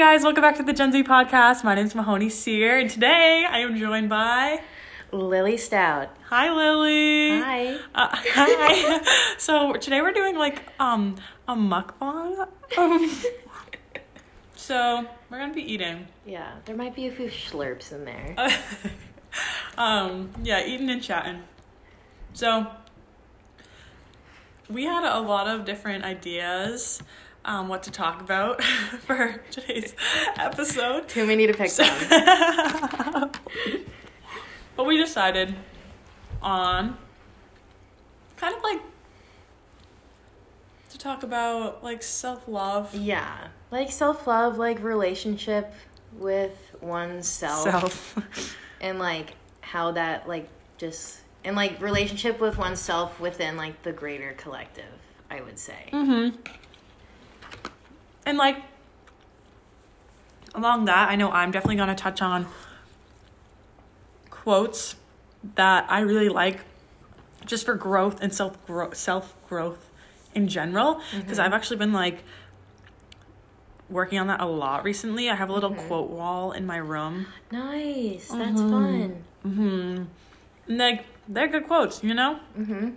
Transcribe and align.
guys, 0.00 0.22
welcome 0.22 0.40
back 0.40 0.56
to 0.56 0.62
the 0.62 0.72
Gen 0.72 0.92
Z 0.92 1.04
podcast. 1.04 1.62
My 1.62 1.74
name 1.74 1.84
is 1.84 1.94
Mahoney 1.94 2.30
Sear, 2.30 2.78
and 2.78 2.88
today 2.88 3.44
I 3.46 3.58
am 3.58 3.76
joined 3.76 4.08
by 4.08 4.62
Lily 5.12 5.58
Stout. 5.58 6.08
Hi 6.30 6.50
Lily. 6.50 7.38
Hi. 7.38 7.74
Uh, 7.94 8.08
hi. 8.10 9.34
so 9.38 9.74
today 9.74 10.00
we're 10.00 10.14
doing 10.14 10.38
like 10.38 10.62
um 10.80 11.16
a 11.46 11.54
mukbang. 11.54 12.48
Um, 12.78 13.10
so 14.56 15.06
we're 15.28 15.38
gonna 15.38 15.52
be 15.52 15.70
eating. 15.70 16.08
Yeah, 16.24 16.50
there 16.64 16.76
might 16.76 16.94
be 16.94 17.06
a 17.06 17.12
few 17.12 17.26
slurps 17.26 17.92
in 17.92 18.06
there. 18.06 18.34
um 19.76 20.30
yeah, 20.42 20.64
eating 20.64 20.88
and 20.88 21.02
chatting. 21.02 21.42
So 22.32 22.68
we 24.70 24.84
had 24.84 25.04
a 25.04 25.20
lot 25.20 25.46
of 25.46 25.66
different 25.66 26.04
ideas 26.04 27.02
um, 27.44 27.68
what 27.68 27.82
to 27.84 27.90
talk 27.90 28.20
about 28.20 28.62
for 29.06 29.40
today's 29.50 29.94
episode. 30.36 31.08
Too 31.08 31.26
many 31.26 31.46
to 31.46 31.54
pick 31.54 31.70
from. 31.70 33.30
but 34.76 34.86
we 34.86 34.96
decided 34.96 35.54
on 36.42 36.96
kind 38.36 38.54
of 38.54 38.62
like 38.62 38.80
to 40.90 40.98
talk 40.98 41.22
about 41.22 41.82
like 41.82 42.02
self 42.02 42.46
love. 42.48 42.94
Yeah, 42.94 43.48
like 43.70 43.90
self 43.90 44.26
love, 44.26 44.58
like 44.58 44.82
relationship 44.82 45.72
with 46.12 46.74
oneself, 46.80 48.18
and 48.80 48.98
like 48.98 49.34
how 49.60 49.92
that 49.92 50.28
like 50.28 50.48
just 50.78 51.20
and 51.44 51.56
like 51.56 51.80
relationship 51.80 52.40
with 52.40 52.58
oneself 52.58 53.20
within 53.20 53.56
like 53.56 53.82
the 53.82 53.92
greater 53.92 54.32
collective. 54.32 54.84
I 55.30 55.40
would 55.42 55.58
say. 55.60 55.90
Mm-hmm. 55.92 56.36
And 58.30 58.38
like 58.38 58.58
along 60.54 60.84
that, 60.84 61.10
I 61.10 61.16
know 61.16 61.32
I'm 61.32 61.50
definitely 61.50 61.74
gonna 61.74 61.96
touch 61.96 62.22
on 62.22 62.46
quotes 64.30 64.94
that 65.56 65.90
I 65.90 65.98
really 65.98 66.28
like 66.28 66.60
just 67.44 67.66
for 67.66 67.74
growth 67.74 68.20
and 68.22 68.32
self 68.32 68.64
growth 68.68 68.94
self 68.94 69.34
growth 69.48 69.90
in 70.32 70.46
general. 70.46 71.00
Because 71.12 71.40
I've 71.40 71.52
actually 71.52 71.78
been 71.78 71.92
like 71.92 72.22
working 73.88 74.20
on 74.20 74.28
that 74.28 74.40
a 74.40 74.46
lot 74.46 74.84
recently. 74.84 75.28
I 75.28 75.34
have 75.34 75.48
a 75.48 75.52
little 75.52 75.74
quote 75.74 76.10
wall 76.10 76.52
in 76.52 76.64
my 76.64 76.76
room. 76.76 77.26
Nice. 77.50 78.28
That's 78.28 78.60
fun. 78.60 79.24
Mm-hmm. 79.44 80.04
And 80.68 80.78
like 80.78 81.04
they're 81.28 81.48
good 81.48 81.66
quotes, 81.66 82.04
you 82.04 82.14
know? 82.14 82.38
Mm-hmm. 82.56 82.90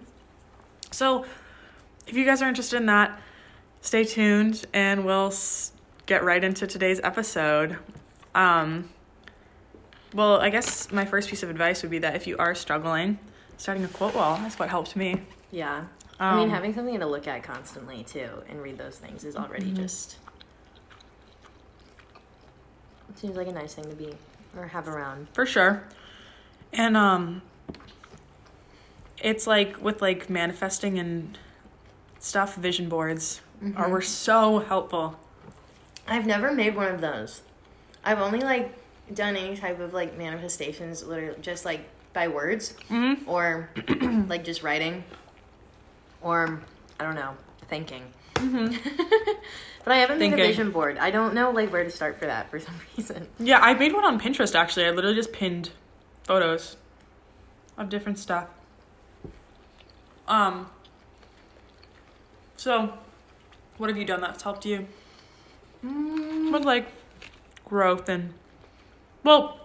So, 0.91 1.25
if 2.05 2.15
you 2.15 2.23
guys 2.23 2.43
are 2.43 2.47
interested 2.47 2.77
in 2.77 2.85
that, 2.85 3.19
stay 3.83 4.03
tuned 4.03 4.65
and 4.73 5.05
we'll 5.05 5.27
s- 5.27 5.71
get 6.07 6.23
right 6.23 6.43
into 6.43 6.65
today's 6.65 6.99
episode. 7.03 7.77
Um, 8.33 8.89
well, 10.13 10.39
I 10.39 10.49
guess 10.49 10.91
my 10.91 11.05
first 11.05 11.29
piece 11.29 11.43
of 11.43 11.49
advice 11.51 11.81
would 11.83 11.91
be 11.91 11.99
that 11.99 12.15
if 12.15 12.25
you 12.25 12.35
are 12.37 12.55
struggling, 12.55 13.19
starting 13.57 13.83
a 13.83 13.87
quote 13.87 14.15
wall, 14.15 14.37
that's 14.37 14.57
what 14.57 14.69
helped 14.69 14.95
me. 14.95 15.21
Yeah. 15.51 15.83
I 16.19 16.35
mean, 16.35 16.45
Um, 16.45 16.49
having 16.49 16.73
something 16.73 16.99
to 16.99 17.05
look 17.05 17.27
at 17.27 17.43
constantly 17.43 18.03
too 18.03 18.29
and 18.49 18.61
read 18.61 18.77
those 18.77 18.95
things 18.97 19.23
is 19.25 19.35
already 19.35 19.65
Mm-hmm. 19.65 19.75
just. 19.83 20.17
It 23.09 23.19
seems 23.19 23.35
like 23.35 23.47
a 23.47 23.51
nice 23.51 23.73
thing 23.75 23.85
to 23.89 23.95
be 23.95 24.15
or 24.57 24.67
have 24.67 24.87
around. 24.87 25.27
For 25.33 25.45
sure. 25.45 25.83
And 26.71 26.95
um 26.97 27.41
it's 29.21 29.45
like 29.47 29.81
with 29.81 30.01
like 30.01 30.29
manifesting 30.29 30.99
and 30.99 31.37
stuff, 32.19 32.55
vision 32.55 32.89
boards 32.89 33.41
are 33.75 33.89
were 33.89 34.01
so 34.01 34.59
helpful. 34.59 35.17
I've 36.07 36.25
never 36.25 36.51
made 36.51 36.75
one 36.75 36.93
of 36.93 37.01
those. 37.01 37.41
I've 38.03 38.19
only 38.19 38.39
like 38.41 38.73
done 39.13 39.35
any 39.35 39.55
type 39.55 39.79
of 39.79 39.93
like 39.93 40.17
manifestations, 40.17 41.03
literally 41.03 41.39
just 41.41 41.65
like 41.65 41.87
by 42.13 42.27
words 42.27 42.75
Mm-hmm. 42.89 43.29
or 43.29 43.69
like 44.29 44.43
just 44.43 44.63
writing 44.63 45.03
or 46.21 46.61
I 46.99 47.03
don't 47.05 47.15
know, 47.15 47.35
thinking. 47.69 48.03
Mm-hmm. 48.35 48.75
but 49.83 49.91
I 49.93 49.97
haven't 49.97 50.19
made 50.19 50.33
a 50.33 50.37
vision 50.37 50.71
board. 50.71 50.97
I 50.97 51.11
don't 51.11 51.33
know 51.33 51.51
like 51.51 51.71
where 51.71 51.83
to 51.83 51.91
start 51.91 52.19
for 52.19 52.25
that 52.25 52.49
for 52.51 52.59
some 52.59 52.75
reason. 52.97 53.27
Yeah, 53.39 53.59
I 53.59 53.73
made 53.73 53.93
one 53.93 54.03
on 54.05 54.19
Pinterest 54.19 54.55
actually. 54.55 54.85
I 54.85 54.91
literally 54.91 55.15
just 55.15 55.31
pinned 55.33 55.69
photos 56.23 56.75
of 57.77 57.89
different 57.89 58.19
stuff. 58.19 58.47
Um 60.27 60.69
so 62.57 62.93
what 63.77 63.89
have 63.89 63.97
you 63.97 64.05
done 64.05 64.21
that's 64.21 64.43
helped 64.43 64.65
you? 64.65 64.87
With 65.83 66.63
like 66.63 66.87
growth 67.65 68.07
and 68.07 68.33
well 69.23 69.59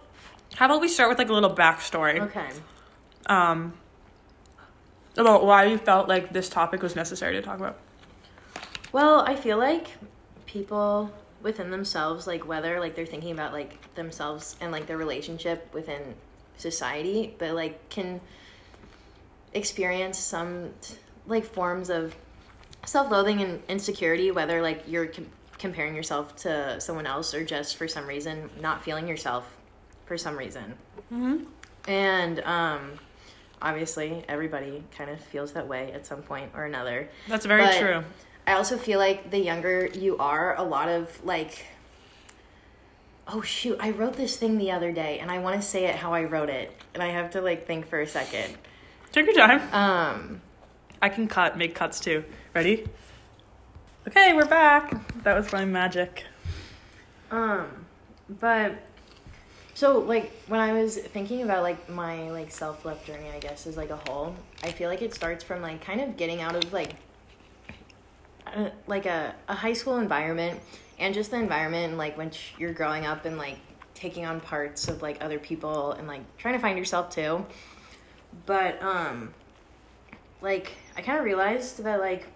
how 0.54 0.66
about 0.66 0.80
we 0.80 0.88
start 0.88 1.08
with 1.08 1.18
like 1.18 1.28
a 1.28 1.32
little 1.32 1.54
backstory? 1.54 2.20
Okay. 2.20 2.48
um 3.26 3.74
about 5.16 5.44
why 5.44 5.64
you 5.64 5.78
felt 5.78 6.08
like 6.08 6.32
this 6.32 6.48
topic 6.48 6.82
was 6.82 6.94
necessary 6.94 7.34
to 7.34 7.42
talk 7.42 7.58
about. 7.58 7.78
Well, 8.92 9.20
I 9.20 9.36
feel 9.36 9.58
like 9.58 9.88
people 10.46 11.12
within 11.42 11.70
themselves, 11.70 12.26
like 12.26 12.46
whether 12.46 12.80
like 12.80 12.94
they're 12.94 13.06
thinking 13.06 13.32
about 13.32 13.52
like 13.52 13.94
themselves 13.94 14.56
and 14.60 14.72
like 14.72 14.86
their 14.86 14.96
relationship 14.96 15.72
within 15.74 16.14
society, 16.56 17.34
but 17.38 17.52
like 17.54 17.88
can 17.90 18.20
experience 19.52 20.18
some 20.18 20.70
like 21.26 21.44
forms 21.44 21.90
of 21.90 22.14
self-loathing 22.86 23.40
and 23.40 23.62
insecurity, 23.68 24.30
whether 24.30 24.62
like 24.62 24.84
you're 24.86 25.06
com- 25.06 25.26
comparing 25.58 25.94
yourself 25.94 26.36
to 26.36 26.80
someone 26.80 27.06
else 27.06 27.34
or 27.34 27.44
just 27.44 27.76
for 27.76 27.88
some 27.88 28.06
reason 28.06 28.48
not 28.60 28.84
feeling 28.84 29.08
yourself 29.08 29.56
for 30.06 30.16
some 30.16 30.36
reason. 30.36 30.74
mm-hmm. 31.12 31.44
And 31.88 32.40
um, 32.40 32.92
obviously, 33.62 34.24
everybody 34.28 34.84
kind 34.96 35.10
of 35.10 35.18
feels 35.20 35.52
that 35.52 35.66
way 35.66 35.90
at 35.92 36.06
some 36.06 36.22
point 36.22 36.52
or 36.54 36.64
another. 36.64 37.08
that's 37.28 37.46
very 37.46 37.62
But- 37.64 37.78
true 37.80 38.04
I 38.46 38.52
also 38.54 38.78
feel 38.78 38.98
like 38.98 39.30
the 39.30 39.38
younger 39.38 39.86
you 39.88 40.16
are, 40.16 40.56
a 40.56 40.62
lot 40.62 40.88
of 40.88 41.22
like, 41.22 41.66
oh 43.26 43.42
shoot, 43.42 43.76
I 43.78 43.90
wrote 43.90 44.14
this 44.14 44.38
thing 44.38 44.56
the 44.56 44.70
other 44.70 44.90
day 44.90 45.18
and 45.18 45.30
I 45.30 45.38
want 45.40 45.56
to 45.60 45.62
say 45.66 45.84
it 45.84 45.96
how 45.96 46.14
I 46.14 46.24
wrote 46.24 46.48
it. 46.48 46.72
And 46.94 47.02
I 47.02 47.08
have 47.08 47.32
to 47.32 47.42
like 47.42 47.66
think 47.66 47.88
for 47.88 48.00
a 48.00 48.06
second. 48.06 48.56
take 49.12 49.26
your 49.26 49.34
time 49.34 49.60
Um, 49.74 50.40
I 51.00 51.08
can 51.08 51.28
cut, 51.28 51.56
make 51.56 51.74
cuts 51.74 52.00
too. 52.00 52.24
Ready? 52.54 52.86
Okay, 54.06 54.32
we're 54.34 54.46
back. 54.46 54.94
That 55.22 55.36
was 55.36 55.52
my 55.52 55.64
magic. 55.64 56.24
um, 57.30 57.66
but 58.40 58.72
so 59.74 59.98
like 59.98 60.32
when 60.48 60.60
I 60.60 60.72
was 60.72 60.96
thinking 60.98 61.42
about 61.42 61.62
like 61.62 61.88
my 61.88 62.30
like 62.30 62.50
self 62.50 62.84
love 62.84 63.04
journey, 63.04 63.28
I 63.32 63.38
guess 63.38 63.66
as 63.66 63.76
like 63.76 63.90
a 63.90 63.96
whole, 63.96 64.34
I 64.64 64.72
feel 64.72 64.88
like 64.88 65.02
it 65.02 65.14
starts 65.14 65.44
from 65.44 65.62
like 65.62 65.80
kind 65.84 66.00
of 66.00 66.16
getting 66.16 66.40
out 66.40 66.56
of 66.56 66.72
like 66.72 66.94
uh, 68.46 68.70
like 68.86 69.06
a, 69.06 69.34
a 69.48 69.54
high 69.54 69.74
school 69.74 69.98
environment 69.98 70.60
and 70.98 71.14
just 71.14 71.30
the 71.30 71.36
environment 71.36 71.96
like 71.96 72.18
when 72.18 72.30
you're 72.58 72.72
growing 72.72 73.06
up 73.06 73.24
and 73.24 73.38
like 73.38 73.58
taking 73.94 74.24
on 74.24 74.40
parts 74.40 74.88
of 74.88 75.02
like 75.02 75.22
other 75.22 75.38
people 75.38 75.92
and 75.92 76.08
like 76.08 76.22
trying 76.38 76.54
to 76.54 76.60
find 76.60 76.78
yourself 76.78 77.10
too 77.10 77.44
but 78.46 78.80
um 78.82 79.34
like 80.40 80.72
i 80.96 81.00
kind 81.02 81.18
of 81.18 81.24
realized 81.24 81.82
that 81.84 82.00
like 82.00 82.26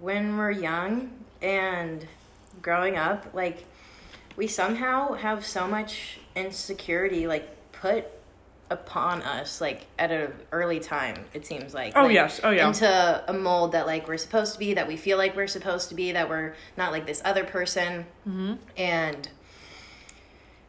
when 0.00 0.36
we're 0.36 0.50
young 0.50 1.10
and 1.42 2.06
growing 2.62 2.96
up 2.96 3.26
like 3.32 3.64
we 4.36 4.46
somehow 4.46 5.12
have 5.14 5.44
so 5.46 5.66
much 5.66 6.18
insecurity 6.34 7.26
like 7.26 7.48
put 7.72 8.06
upon 8.68 9.22
us 9.22 9.60
like 9.60 9.86
at 9.98 10.10
an 10.10 10.32
early 10.52 10.80
time 10.80 11.14
it 11.32 11.46
seems 11.46 11.72
like 11.72 11.92
Oh, 11.96 12.02
Like, 12.04 12.12
yes. 12.14 12.40
Oh, 12.42 12.50
yeah. 12.50 12.66
into 12.66 13.24
a 13.28 13.32
mold 13.32 13.72
that 13.72 13.86
like 13.86 14.08
we're 14.08 14.16
supposed 14.16 14.54
to 14.54 14.58
be 14.58 14.74
that 14.74 14.88
we 14.88 14.96
feel 14.96 15.16
like 15.18 15.36
we're 15.36 15.46
supposed 15.46 15.88
to 15.90 15.94
be 15.94 16.10
that 16.12 16.28
we're 16.28 16.54
not 16.76 16.90
like 16.90 17.06
this 17.06 17.22
other 17.24 17.44
person 17.44 18.04
Mm-hmm. 18.28 18.54
and 18.76 19.28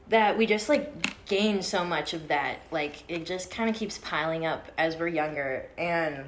that 0.10 0.38
we 0.38 0.46
just 0.46 0.70
like 0.70 1.26
gain 1.26 1.62
so 1.62 1.84
much 1.84 2.14
of 2.14 2.28
that 2.30 2.60
like 2.72 3.04
it 3.10 3.26
just 3.26 3.52
kind 3.52 3.70
of 3.70 3.76
keeps 3.76 3.98
piling 3.98 4.46
up 4.46 4.68
as 4.78 4.96
we're 4.96 5.08
younger 5.08 5.66
and 5.78 6.24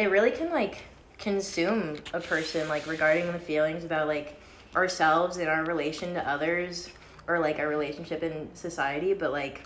it 0.00 0.10
really 0.10 0.30
can 0.30 0.50
like 0.50 0.82
consume 1.18 1.98
a 2.14 2.20
person 2.20 2.66
like 2.68 2.86
regarding 2.86 3.30
the 3.32 3.38
feelings 3.38 3.84
about 3.84 4.08
like 4.08 4.40
ourselves 4.74 5.36
and 5.36 5.46
our 5.46 5.62
relation 5.66 6.14
to 6.14 6.26
others 6.26 6.88
or 7.28 7.38
like 7.38 7.58
our 7.58 7.68
relationship 7.68 8.22
in 8.22 8.48
society 8.54 9.12
but 9.12 9.30
like 9.30 9.62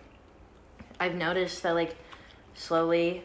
i've 0.98 1.14
noticed 1.14 1.62
that 1.62 1.76
like 1.76 1.94
slowly 2.54 3.22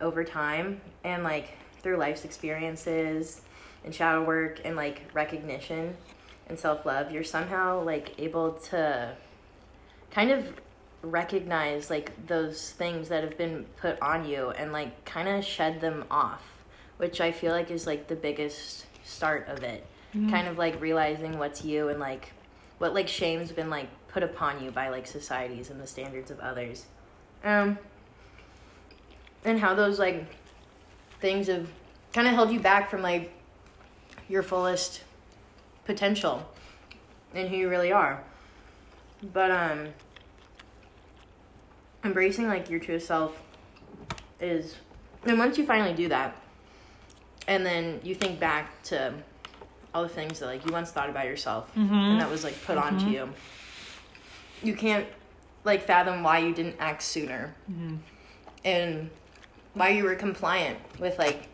over 0.00 0.22
time 0.22 0.80
and 1.02 1.24
like 1.24 1.56
through 1.82 1.96
life's 1.96 2.24
experiences 2.24 3.40
and 3.84 3.92
shadow 3.92 4.22
work 4.22 4.60
and 4.64 4.76
like 4.76 5.02
recognition 5.14 5.96
and 6.46 6.56
self-love 6.56 7.10
you're 7.10 7.24
somehow 7.24 7.82
like 7.82 8.14
able 8.18 8.52
to 8.52 9.12
kind 10.12 10.30
of 10.30 10.52
recognize 11.02 11.90
like 11.90 12.28
those 12.28 12.70
things 12.70 13.08
that 13.08 13.24
have 13.24 13.36
been 13.36 13.66
put 13.78 14.00
on 14.00 14.24
you 14.24 14.50
and 14.50 14.72
like 14.72 15.04
kind 15.04 15.26
of 15.26 15.44
shed 15.44 15.80
them 15.80 16.04
off 16.08 16.51
which 17.02 17.20
i 17.20 17.30
feel 17.30 17.52
like 17.52 17.70
is 17.70 17.86
like 17.86 18.06
the 18.08 18.16
biggest 18.16 18.86
start 19.04 19.46
of 19.48 19.62
it 19.62 19.84
kind 20.30 20.46
of 20.46 20.58
like 20.58 20.78
realizing 20.80 21.38
what's 21.38 21.64
you 21.64 21.88
and 21.88 21.98
like 21.98 22.32
what 22.78 22.92
like 22.92 23.08
shame's 23.08 23.50
been 23.50 23.70
like 23.70 23.88
put 24.08 24.22
upon 24.22 24.62
you 24.62 24.70
by 24.70 24.90
like 24.90 25.06
societies 25.06 25.70
and 25.70 25.80
the 25.80 25.86
standards 25.86 26.30
of 26.30 26.38
others. 26.40 26.86
Um 27.42 27.78
and 29.44 29.58
how 29.58 29.74
those 29.74 29.98
like 29.98 30.26
things 31.20 31.46
have 31.46 31.68
kind 32.12 32.28
of 32.28 32.34
held 32.34 32.50
you 32.50 32.60
back 32.60 32.90
from 32.90 33.00
like 33.00 33.32
your 34.28 34.42
fullest 34.42 35.02
potential 35.86 36.46
and 37.34 37.48
who 37.48 37.56
you 37.56 37.70
really 37.70 37.90
are. 37.90 38.22
But 39.32 39.50
um 39.50 39.88
embracing 42.04 42.48
like 42.48 42.68
your 42.68 42.80
true 42.80 43.00
self 43.00 43.40
is 44.40 44.76
and 45.24 45.38
once 45.38 45.56
you 45.56 45.64
finally 45.64 45.94
do 45.94 46.08
that 46.08 46.36
and 47.48 47.64
then 47.64 48.00
you 48.02 48.14
think 48.14 48.38
back 48.38 48.82
to 48.84 49.12
all 49.94 50.02
the 50.02 50.08
things 50.08 50.38
that 50.38 50.46
like 50.46 50.64
you 50.64 50.72
once 50.72 50.90
thought 50.90 51.10
about 51.10 51.26
yourself 51.26 51.70
mm-hmm. 51.74 51.92
and 51.92 52.20
that 52.20 52.30
was 52.30 52.44
like 52.44 52.54
put 52.64 52.76
mm-hmm. 52.76 52.96
onto 52.96 53.10
you. 53.10 53.28
You 54.62 54.74
can't 54.74 55.06
like 55.64 55.82
fathom 55.82 56.22
why 56.22 56.38
you 56.38 56.54
didn't 56.54 56.76
act 56.78 57.02
sooner. 57.02 57.54
Mm-hmm. 57.70 57.96
And 58.64 59.10
why 59.74 59.88
you 59.90 60.04
were 60.04 60.14
compliant 60.14 60.78
with 60.98 61.18
like 61.18 61.48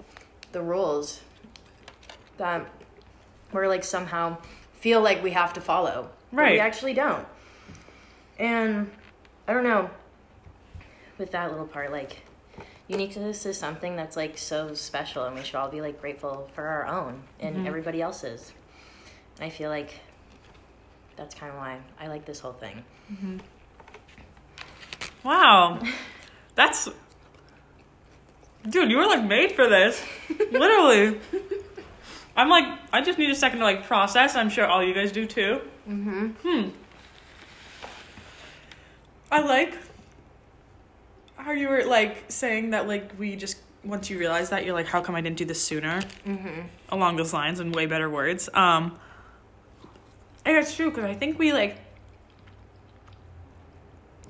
the 0.52 0.60
rules 0.60 1.20
that 2.36 2.68
we're 3.52 3.66
like 3.66 3.84
somehow 3.84 4.36
feel 4.74 5.00
like 5.00 5.22
we 5.22 5.30
have 5.30 5.52
to 5.54 5.60
follow. 5.60 6.10
But 6.32 6.50
we 6.50 6.58
actually 6.58 6.94
don't. 6.94 7.26
And 8.38 8.90
i 9.48 9.54
don't 9.54 9.64
know 9.64 9.90
with 11.16 11.32
that 11.32 11.50
little 11.50 11.66
part 11.66 11.90
like 11.90 12.22
uniqueness 12.88 13.44
is 13.46 13.56
something 13.58 13.96
that's 13.96 14.16
like 14.16 14.36
so 14.38 14.74
special 14.74 15.24
and 15.24 15.36
we 15.36 15.42
should 15.44 15.54
all 15.56 15.68
be 15.68 15.80
like 15.80 16.00
grateful 16.00 16.48
for 16.54 16.66
our 16.66 16.86
own 16.86 17.22
and 17.38 17.66
everybody 17.66 18.00
else's 18.02 18.52
and 19.36 19.44
i 19.46 19.50
feel 19.50 19.68
like 19.70 20.00
that's 21.16 21.34
kind 21.34 21.52
of 21.52 21.58
why 21.58 21.78
i 22.00 22.06
like 22.08 22.24
this 22.24 22.40
whole 22.40 22.52
thing 22.54 22.82
Wow. 25.24 25.80
That's. 26.54 26.88
Dude, 28.68 28.90
you 28.90 28.96
were 28.98 29.06
like 29.06 29.24
made 29.24 29.52
for 29.52 29.66
this. 29.68 30.02
Literally. 30.50 31.20
I'm 32.36 32.48
like, 32.48 32.64
I 32.92 33.00
just 33.00 33.18
need 33.18 33.30
a 33.30 33.34
second 33.34 33.58
to 33.58 33.64
like 33.64 33.84
process. 33.84 34.36
I'm 34.36 34.48
sure 34.48 34.66
all 34.66 34.82
you 34.82 34.94
guys 34.94 35.10
do 35.12 35.26
too. 35.26 35.60
mm-hmm 35.88 36.26
Hmm. 36.42 36.68
I 39.30 39.40
like 39.40 39.74
how 41.48 41.54
you 41.54 41.66
were 41.70 41.82
like 41.84 42.26
saying 42.28 42.70
that 42.70 42.86
like 42.86 43.10
we 43.18 43.34
just 43.34 43.56
once 43.82 44.10
you 44.10 44.18
realize 44.18 44.50
that 44.50 44.66
you're 44.66 44.74
like 44.74 44.86
how 44.86 45.00
come 45.00 45.14
I 45.14 45.22
didn't 45.22 45.38
do 45.38 45.46
this 45.46 45.62
sooner 45.62 46.02
mm-hmm 46.26 46.60
along 46.90 47.16
those 47.16 47.32
lines 47.32 47.58
in 47.58 47.72
way 47.72 47.86
better 47.86 48.10
words. 48.10 48.50
Um 48.52 48.98
and 50.44 50.56
it's 50.58 50.76
true 50.76 50.90
because 50.90 51.04
I 51.04 51.14
think 51.14 51.38
we 51.38 51.54
like 51.54 51.78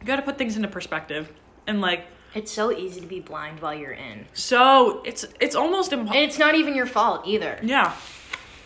You 0.00 0.06
got 0.06 0.16
to 0.16 0.22
put 0.22 0.38
things 0.38 0.54
into 0.56 0.68
perspective 0.68 1.32
and 1.66 1.80
like 1.80 2.06
it's 2.34 2.52
so 2.52 2.70
easy 2.70 3.00
to 3.00 3.06
be 3.08 3.18
blind 3.18 3.58
while 3.60 3.74
you're 3.74 3.90
in 3.92 4.26
so 4.32 5.02
it's 5.04 5.24
it's 5.40 5.56
almost 5.56 5.92
impossible. 5.92 6.22
it's 6.22 6.38
not 6.38 6.54
even 6.54 6.74
your 6.76 6.86
fault 6.86 7.26
either 7.26 7.58
Yeah. 7.62 7.94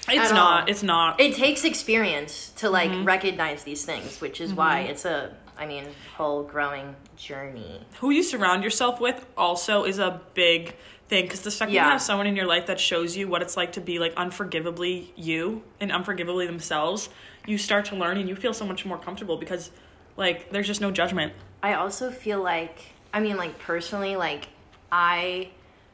It's 0.09 0.33
not. 0.33 0.63
all. 0.63 0.69
It's 0.69 0.83
not. 0.83 1.21
it 1.21 1.35
takes 1.37 1.65
experience 1.65 2.51
to 2.57 2.69
like 2.69 2.91
Mm-hmm. 2.91 3.05
recognize 3.05 3.63
these 3.65 3.85
things 3.87 4.21
which 4.21 4.43
is 4.43 4.53
why 4.53 4.81
it's 4.81 5.07
a 5.07 5.35
i 5.59 5.67
mean 5.67 5.85
whole 6.17 6.43
growing 6.43 6.95
journey 7.17 7.81
who 8.01 8.11
you 8.11 8.23
surround 8.23 8.63
yourself 8.65 9.01
with 9.01 9.25
also 9.37 9.85
is 9.85 9.99
a 9.99 10.21
big 10.35 10.75
thing 11.09 11.25
because 11.25 11.43
the 11.43 11.51
second 11.51 11.75
Yeah. 11.75 11.85
you 11.85 11.91
have 11.91 12.03
someone 12.03 12.27
in 12.27 12.37
your 12.37 12.47
life 12.47 12.67
that 12.67 12.81
shows 12.81 13.17
you 13.17 13.29
what 13.29 13.43
it's 13.43 13.57
like 13.57 13.73
to 13.73 13.81
be 13.81 13.99
like 13.99 14.15
unforgivably 14.17 15.13
you 15.17 15.63
and 15.81 15.91
unforgivably 15.93 16.47
themselves 16.47 17.09
you 17.47 17.59
start 17.59 17.85
to 17.87 17.97
learn 17.97 18.17
and 18.19 18.29
you 18.29 18.37
feel 18.37 18.55
so 18.55 18.65
much 18.65 18.85
more 18.87 18.99
comfortable 18.99 19.37
because 19.37 19.71
like 20.17 20.51
there's 20.53 20.67
just 20.67 20.81
no 20.81 20.91
judgment 20.91 21.33
I 21.65 21.75
also 21.75 22.11
feel 22.11 22.43
like, 22.43 22.93
I 23.15 23.21
mean, 23.21 23.37
like 23.37 23.57
personally, 23.61 24.17
like 24.17 24.49
I 24.91 25.51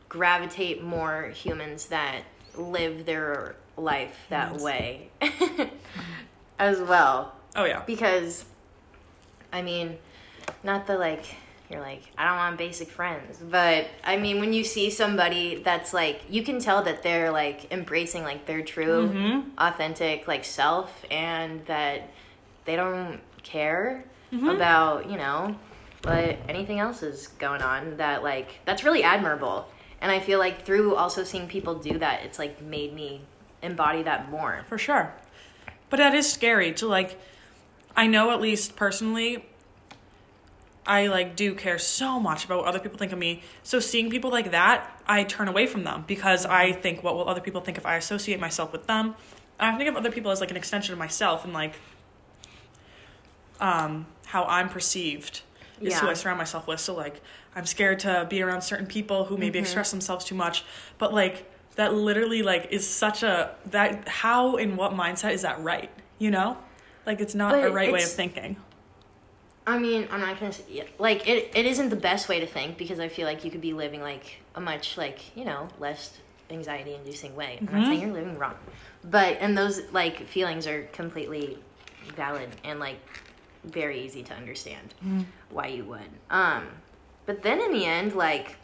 gravitate 0.09 0.83
more 0.83 1.25
humans 1.25 1.89
that 1.89 2.23
live 2.57 3.05
their 3.05 3.55
life 3.77 4.17
that 4.31 4.53
Yes. 4.53 4.63
way 4.63 5.11
as 6.59 6.81
well. 6.81 7.35
oh 7.57 7.65
yeah 7.65 7.83
Because, 7.87 8.45
I 9.53 9.63
mean, 9.63 9.97
not 10.63 10.87
the 10.87 10.97
like, 10.99 11.25
you're 11.71 11.81
like, 11.81 12.03
I 12.17 12.27
don't 12.27 12.37
want 12.37 12.59
basic 12.59 12.89
friends, 12.91 13.39
but 13.39 13.87
I 14.05 14.17
mean, 14.17 14.41
when 14.41 14.53
you 14.53 14.65
see 14.65 14.91
somebody 14.91 15.57
that's 15.63 15.93
like, 15.93 16.23
you 16.29 16.43
can 16.43 16.61
tell 16.61 16.83
that 16.85 17.03
they're 17.03 17.31
like 17.31 17.71
embracing 17.73 18.23
like 18.25 18.47
their 18.47 18.63
true, 18.63 19.09
Mm-hmm. 19.09 19.51
authentic 19.59 20.27
like 20.27 20.45
self 20.45 21.05
and 21.11 21.65
that 21.67 22.09
they 22.65 22.77
don't 22.77 23.21
care 23.43 24.05
Mm-hmm. 24.33 24.49
about, 24.51 25.11
you 25.11 25.17
know, 25.17 25.57
what 26.05 26.37
anything 26.49 26.79
else 26.79 27.03
is 27.03 27.29
going 27.39 27.63
on 27.63 27.97
that 27.97 28.23
like, 28.23 28.61
that's 28.67 28.85
really 28.85 29.03
admirable. 29.03 29.67
And 30.03 30.13
I 30.13 30.21
feel 30.21 30.39
like 30.39 30.65
through 30.67 30.95
also 30.95 31.25
seeing 31.25 31.49
people 31.49 31.75
do 31.77 31.99
that, 31.99 32.23
it's 32.25 32.39
like 32.39 32.61
made 32.63 32.93
me 32.95 33.23
embody 33.63 34.03
that 34.05 34.31
more. 34.31 34.65
for 34.69 34.79
sure 34.79 35.13
but 35.91 35.97
that 35.97 36.15
is 36.15 36.31
scary 36.31 36.73
to 36.73 36.87
like 36.87 37.19
i 37.97 38.07
know 38.07 38.31
at 38.31 38.41
least 38.41 38.77
personally 38.77 39.45
i 40.87 41.07
like 41.07 41.37
do 41.37 41.55
care 41.55 41.79
so 41.79 42.19
much 42.19 42.45
about 42.45 42.59
what 42.59 42.67
other 42.67 42.79
people 42.79 42.99
think 42.99 43.13
of 43.13 43.19
me. 43.19 43.43
So 43.63 43.79
seeing 43.79 44.11
people 44.11 44.31
like 44.31 44.51
that 44.53 45.03
i 45.07 45.25
turn 45.25 45.49
away 45.49 45.67
from 45.67 45.85
them 45.85 46.05
because 46.07 46.47
i 46.47 46.73
think 46.73 47.03
what 47.03 47.15
will 47.15 47.29
other 47.29 47.41
people 47.41 47.61
think 47.61 47.77
if 47.79 47.87
i 47.87 47.97
associate 47.97 48.41
myself 48.41 48.73
with 48.73 48.87
them? 48.87 49.15
I 49.61 49.77
think 49.77 49.89
of 49.89 49.97
other 49.97 50.13
people 50.13 50.31
as 50.31 50.41
like 50.41 50.51
an 50.51 50.57
extension 50.57 50.93
of 50.93 50.99
myself 50.99 51.45
and 51.45 51.53
like 51.53 51.75
um 53.61 54.07
how 54.27 54.45
i'm 54.45 54.69
perceived 54.69 55.43
is 55.81 55.99
who 55.99 56.09
i 56.09 56.15
surround 56.15 56.39
myself 56.39 56.67
with. 56.67 56.81
So 56.81 56.95
like 56.95 57.21
i'm 57.55 57.67
scared 57.67 57.99
to 58.01 58.27
be 58.31 58.43
around 58.43 58.63
certain 58.63 58.87
people 58.87 59.25
who 59.25 59.37
maybe 59.37 59.59
express 59.59 59.91
themselves 59.91 60.25
too 60.25 60.35
much. 60.35 60.65
But 60.99 61.13
like 61.13 61.51
that 61.75 61.95
literally 61.95 62.43
like 62.43 62.69
is 62.71 62.89
such 62.89 63.23
a 63.23 63.55
that 63.67 64.09
how 64.09 64.57
in 64.57 64.77
what 64.77 64.93
mindset 64.93 65.33
is 65.33 65.43
that 65.43 65.61
right 65.63 65.91
you 66.19 66.31
know 66.31 66.57
like 67.09 67.21
it's 67.21 67.35
not 67.35 67.53
But 67.53 67.65
a 67.65 67.71
right 67.73 67.91
way 67.93 68.03
of 68.05 68.11
thinking 68.11 68.57
I 69.67 69.79
mean, 69.79 70.09
I'm 70.11 70.21
not 70.21 70.41
gonna 70.41 70.51
say 70.51 70.63
yeah, 70.71 70.85
like 70.99 71.29
it. 71.29 71.51
It 71.55 71.67
isn't 71.67 71.91
the 71.91 71.97
best 71.97 72.27
way 72.27 72.41
to 72.41 72.47
think 72.47 72.79
because 72.79 72.99
I 72.99 73.09
feel 73.09 73.27
like 73.27 73.45
you 73.45 73.51
could 73.51 73.61
be 73.61 73.75
living 73.75 74.01
like 74.01 74.39
a 74.55 74.61
much 74.63 74.97
like 74.97 75.37
you 75.37 75.45
know 75.45 75.69
less 75.79 76.19
anxiety-inducing 76.49 77.37
way. 77.37 77.59
I'm 77.61 77.67
not 77.67 77.87
saying 77.87 78.01
you're 78.01 78.11
living 78.13 78.39
wrong, 78.39 78.55
but 79.05 79.37
and 79.41 79.59
those 79.59 79.83
like 79.93 80.27
feelings 80.27 80.67
are 80.67 80.85
completely 80.95 81.59
valid 82.17 82.49
and 82.65 82.81
like 82.81 82.99
very 83.63 84.01
easy 84.01 84.23
to 84.23 84.33
understand 84.33 84.95
why 85.51 85.67
you 85.67 85.85
would. 85.85 86.11
Um, 86.31 86.69
but 87.27 87.43
then 87.43 87.61
in 87.61 87.71
the 87.71 87.85
end, 87.85 88.15
like 88.15 88.57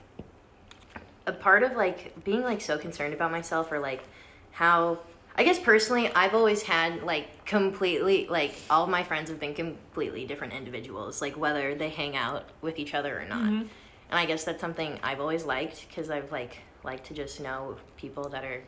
a 1.26 1.32
part 1.32 1.62
of 1.62 1.72
like 1.76 2.24
being 2.24 2.42
like 2.42 2.62
so 2.62 2.78
concerned 2.78 3.12
about 3.12 3.30
myself 3.30 3.70
or 3.70 3.78
like 3.78 4.04
how 4.52 5.00
I 5.36 5.42
guess 5.44 5.58
personally 5.58 6.10
I've 6.14 6.34
always 6.34 6.62
had 6.62 7.02
like 7.02 7.44
completely 7.44 8.26
like 8.28 8.54
all 8.70 8.84
of 8.84 8.90
my 8.90 9.02
friends 9.02 9.30
have 9.30 9.40
been 9.40 9.54
completely 9.54 10.24
different 10.24 10.52
individuals 10.52 11.20
like 11.20 11.36
whether 11.36 11.74
they 11.74 11.88
hang 11.88 12.16
out 12.16 12.48
with 12.60 12.78
each 12.78 12.94
other 12.94 13.20
or 13.20 13.24
not. 13.24 13.48
And 13.48 13.68
I 14.10 14.26
guess 14.26 14.44
that's 14.44 14.60
something 14.60 14.98
I've 15.02 15.20
always 15.20 15.44
liked 15.44 15.86
cuz 15.94 16.10
I've 16.10 16.30
like 16.30 16.58
liked 16.84 17.06
to 17.06 17.14
just 17.14 17.40
know 17.40 17.76
people 17.96 18.28
that 18.28 18.44
are 18.44 18.62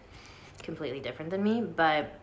completely 0.62 1.00
different 1.00 1.30
than 1.30 1.42
me, 1.42 1.60
but 1.60 2.18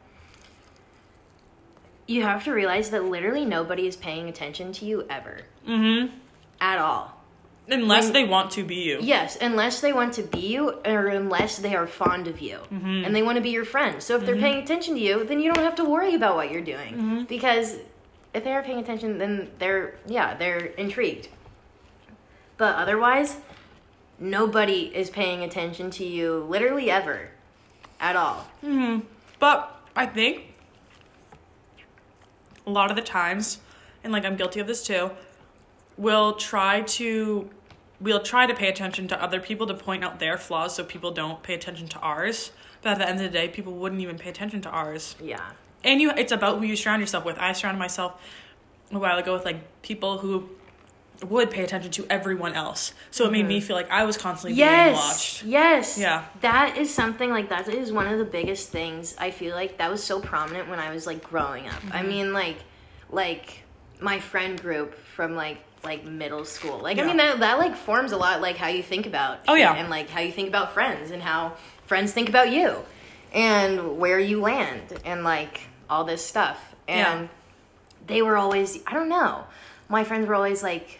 you 2.08 2.24
have 2.24 2.44
to 2.44 2.52
realize 2.52 2.90
that 2.90 3.06
literally 3.06 3.46
nobody 3.46 3.88
is 3.88 3.96
paying 3.96 4.28
attention 4.28 4.74
to 4.74 4.86
you 4.86 5.06
ever 5.10 5.42
mm-hmm 5.66 6.20
at 6.64 6.80
all. 6.80 7.23
Unless 7.68 8.06
When- 8.06 8.14
they 8.14 8.24
want 8.26 8.52
to 8.52 8.64
be 8.64 8.76
you. 8.76 9.00
Yes, 9.02 9.38
unless 9.40 9.82
they 9.82 9.94
want 9.94 10.14
to 10.14 10.24
be 10.24 10.40
you 10.40 10.82
or 10.86 11.08
unless 11.08 11.58
they 11.58 11.76
are 11.76 11.88
fond 11.88 12.28
of 12.28 12.40
you. 12.40 12.60
Mm-hmm. 12.72 13.06
And 13.06 13.16
they 13.16 13.24
want 13.24 13.38
to 13.38 13.42
be 13.42 13.52
your 13.52 13.66
friend. 13.66 14.02
So 14.02 14.16
if 14.18 14.26
they're 14.26 14.36
mm-hmm. 14.36 14.44
paying 14.44 14.64
attention 14.64 14.96
to 14.96 15.00
you, 15.00 15.24
then 15.24 15.40
you 15.40 15.54
don't 15.54 15.64
have 15.64 15.76
to 15.76 15.86
worry 15.86 16.14
about 16.16 16.36
what 16.36 16.52
you're 16.52 16.62
doing. 16.62 16.94
Mm-hmm. 16.94 17.24
Because 17.24 17.78
if 18.34 18.44
they 18.44 18.54
are 18.54 18.64
paying 18.64 18.80
attention, 18.80 19.18
then 19.18 19.52
they're 19.60 19.96
yeah 20.08 20.36
they're 20.36 20.66
intrigued. 20.66 21.30
But 22.58 22.76
otherwise, 22.76 23.38
nobody 24.20 24.92
is 24.96 25.10
paying 25.10 25.44
attention 25.44 25.90
to 25.92 26.06
you 26.06 26.46
literally 26.50 26.90
ever, 26.90 27.30
at 28.00 28.16
all. 28.16 28.48
But 29.40 29.82
I 29.96 30.06
think 30.06 30.54
a 32.66 32.70
lot 32.70 32.90
of 32.90 32.96
the 32.96 33.02
times, 33.02 33.60
and 34.04 34.14
like 34.14 34.26
I'm 34.26 34.36
guilty 34.36 34.60
of 34.60 34.68
this 34.68 34.84
too, 34.86 35.12
we'll 35.98 36.34
try 36.34 36.82
to 36.82 37.50
we'll 38.02 38.22
try 38.22 38.46
to 38.46 38.54
pay 38.54 38.68
attention 38.68 39.08
to 39.08 39.24
other 39.24 39.40
people 39.40 39.66
to 39.68 39.74
point 39.74 40.04
out 40.04 40.20
their 40.20 40.38
flaws 40.38 40.76
so 40.76 40.84
people 40.84 41.12
don't 41.12 41.42
pay 41.42 41.54
attention 41.54 41.88
to 41.88 42.00
ours. 42.00 42.52
But 42.82 42.94
at 42.94 42.98
the 43.00 43.08
end 43.08 43.22
of 43.22 43.32
the 43.32 43.38
day, 43.38 43.48
people 43.48 43.74
wouldn't 43.74 44.02
even 44.02 44.18
pay 44.18 44.30
attention 44.30 44.62
to 44.64 44.70
ours. 44.70 45.16
Yeah. 45.22 45.52
And 45.84 46.02
you 46.02 46.12
it's 46.12 46.32
about 46.32 46.60
who 46.60 46.66
you 46.66 46.76
surround 46.76 47.02
yourself 47.02 47.26
with. 47.26 47.38
I 47.40 47.54
surrounded 47.54 47.80
myself 47.80 48.22
a 48.92 49.00
while 49.00 49.18
ago 49.18 49.34
with 49.34 49.46
like 49.46 49.82
people 49.82 50.18
who 50.20 50.50
would 51.22 51.50
pay 51.50 51.64
attention 51.64 51.92
to 51.92 52.06
everyone 52.10 52.54
else. 52.54 52.94
So 53.12 53.26
it 53.26 53.32
made 53.32 53.48
me 53.48 53.58
mm-hmm. 53.58 53.68
feel 53.68 53.76
like 53.76 53.90
I 53.90 54.04
was 54.04 54.18
constantly 54.18 54.56
being 54.56 54.68
Yes. 54.68 54.96
watched. 54.96 55.44
Yes. 55.44 55.98
Yeah. 55.98 56.26
That 56.42 56.78
is 56.78 56.94
something 56.94 57.30
like 57.30 57.50
that 57.50 57.68
is 57.70 57.92
one 57.92 58.08
of 58.08 58.18
the 58.18 58.26
biggest 58.26 58.70
things 58.70 59.16
I 59.18 59.32
feel 59.32 59.56
like 59.56 59.78
that 59.78 59.90
was 59.90 60.04
so 60.04 60.20
prominent 60.20 60.70
when 60.70 60.80
I 60.80 60.94
was 60.94 61.08
like 61.08 61.24
growing 61.24 61.68
up. 61.68 61.82
I 61.92 62.00
mm-hmm. 62.00 62.08
mean 62.08 62.34
like 62.34 62.58
like 63.10 63.64
my 64.02 64.20
friend 64.20 64.62
group 64.62 64.96
from 64.96 65.36
like 65.36 65.60
like 65.84 66.06
middle 66.06 66.46
school. 66.46 66.80
Like 66.80 66.98
Yeah. 66.98 67.04
I 67.04 67.08
mean 67.08 67.18
that 67.18 67.40
that 67.40 67.58
like 67.58 67.76
forms 67.76 68.12
a 68.12 68.18
lot 68.18 68.42
like 68.42 68.58
how 68.58 68.68
you 68.68 68.84
think 68.84 69.06
about 69.06 69.40
Oh, 69.48 69.56
yeah. 69.56 69.74
and 69.76 69.90
like 69.90 70.10
how 70.10 70.22
you 70.22 70.32
think 70.32 70.48
about 70.48 70.74
friends 70.74 71.12
and 71.12 71.22
how 71.22 71.54
friends 71.86 72.12
think 72.14 72.30
about 72.30 72.52
you 72.52 72.78
and 73.34 73.98
where 73.98 74.20
you 74.20 74.42
land 74.42 74.82
and 75.06 75.24
like 75.24 75.62
all 75.90 76.04
this 76.04 76.26
stuff. 76.26 76.60
And 76.88 77.24
Yeah. 77.24 77.28
they 78.08 78.22
were 78.22 78.38
always 78.38 78.80
I 78.88 78.94
don't 78.94 79.10
know. 79.10 79.46
My 79.90 80.04
friends 80.04 80.28
were 80.28 80.36
always 80.36 80.64
like 80.64 81.00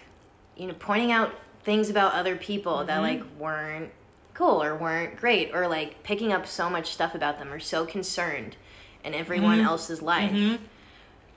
you 0.58 0.68
know 0.68 0.74
pointing 0.74 1.12
out 1.12 1.34
things 1.64 1.90
about 1.90 2.14
other 2.14 2.36
people 2.36 2.84
that 2.86 3.02
Mm-hmm. 3.02 3.02
like 3.22 3.24
weren't 3.40 3.92
cool 4.34 4.62
or 4.64 4.76
weren't 4.76 5.16
great 5.16 5.52
or 5.54 5.68
like 5.68 6.02
picking 6.04 6.34
up 6.34 6.46
so 6.48 6.70
much 6.70 6.92
stuff 6.92 7.14
about 7.16 7.38
them 7.40 7.54
or 7.54 7.60
so 7.60 7.86
concerned 7.86 8.56
in 9.04 9.14
everyone 9.14 9.60
Mm-hmm. 9.60 9.68
else's 9.68 10.02
life. 10.02 10.60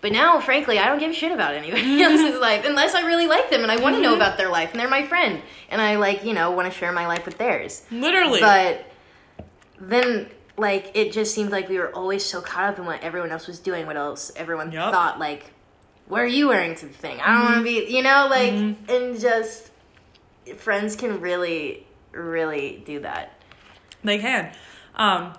But 0.01 0.13
now, 0.13 0.39
frankly, 0.41 0.79
I 0.79 0.87
don't 0.89 0.99
give 0.99 1.11
a 1.11 1.15
shit 1.15 1.33
about 1.33 1.55
anybody 1.55 2.03
else's 2.03 2.39
life 2.41 2.65
unless 2.65 2.95
I 2.95 3.07
really 3.07 3.27
like 3.27 3.51
them 3.51 3.63
and 3.63 3.73
I 3.73 3.77
want 3.81 3.97
to 3.97 4.01
know 4.03 4.13
Mm-hmm. 4.13 4.17
about 4.23 4.39
their 4.39 4.51
life 4.51 4.71
and 4.73 4.79
they're 4.81 4.89
my 4.89 5.07
friend 5.07 5.41
and 5.71 5.81
I 5.81 5.97
like, 5.97 6.25
you 6.25 6.33
know, 6.35 6.51
want 6.53 6.71
to 6.73 6.79
share 6.79 6.93
my 6.93 7.07
life 7.07 7.25
with 7.27 7.39
theirs. 7.39 7.85
Literally. 7.91 8.41
But 8.41 8.85
then, 9.81 10.29
like, 10.57 10.91
it 10.95 11.13
just 11.13 11.35
seemed 11.35 11.51
like 11.51 11.69
we 11.69 11.79
were 11.79 11.95
always 11.95 12.25
so 12.25 12.41
caught 12.41 12.65
up 12.65 12.79
in 12.79 12.87
what 12.87 13.03
everyone 13.03 13.31
else 13.31 13.47
was 13.47 13.59
doing, 13.59 13.87
what 13.87 13.97
else 13.97 14.31
everyone 14.37 14.71
Yup. 14.73 14.93
thought, 14.93 15.19
like, 15.19 15.53
what 16.07 16.21
are 16.21 16.27
you 16.27 16.49
wearing 16.49 16.75
to 16.77 16.87
the 16.87 16.93
thing? 16.95 17.21
I 17.21 17.33
don't 17.35 17.45
want 17.45 17.57
to 17.59 17.63
be, 17.65 17.93
you 17.93 18.03
know, 18.03 18.29
like, 18.31 18.53
and 18.53 19.19
just 19.21 19.71
friends 20.59 20.95
can 20.95 21.21
really, 21.21 21.87
really 22.13 22.83
do 22.87 23.01
that. 23.01 23.33
They 24.05 24.19
can. 24.19 24.53
Um, 24.95 25.33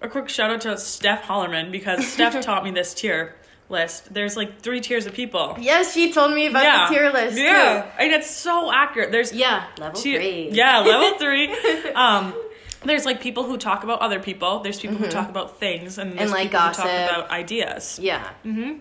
a 0.00 0.08
quick 0.08 0.28
shout 0.28 0.50
out 0.50 0.62
to 0.62 0.78
Steph 0.78 1.24
Hollerman 1.24 1.70
because 1.70 2.06
Steph 2.06 2.40
taught 2.44 2.64
me 2.64 2.70
this 2.70 2.94
tier 2.94 3.36
list. 3.72 4.12
There's 4.14 4.36
like 4.36 4.60
three 4.60 4.80
tiers 4.80 5.06
of 5.06 5.14
people. 5.14 5.56
Yes, 5.60 5.92
she 5.92 6.12
told 6.12 6.32
me 6.32 6.46
about 6.46 6.62
yeah. 6.62 6.88
the 6.88 6.94
tier 6.94 7.10
list. 7.10 7.36
Yeah. 7.36 7.82
Too. 7.82 7.88
And 8.04 8.12
it's 8.12 8.30
so 8.30 8.70
accurate. 8.72 9.10
There's 9.10 9.32
Yeah, 9.32 9.66
level 9.78 10.00
tier- 10.00 10.20
three. 10.20 10.50
Yeah, 10.52 10.78
level 10.80 11.18
three. 11.18 11.50
um, 11.94 12.32
there's 12.84 13.04
like 13.04 13.20
people 13.20 13.42
who 13.44 13.56
talk 13.58 13.82
about 13.84 14.00
other 14.00 14.20
people. 14.20 14.60
There's 14.60 14.78
people 14.80 14.96
who 14.98 15.08
talk 15.08 15.28
about 15.28 15.58
things, 15.58 15.98
and 15.98 16.12
there's 16.18 16.30
Mm-hmm. 16.30 16.32
like, 16.32 16.42
people 16.50 16.60
who 16.60 16.72
talk 16.74 16.84
gossip. 16.84 17.10
about 17.16 17.30
ideas. 17.30 17.98
Yeah. 18.00 18.30
Mhm. 18.44 18.80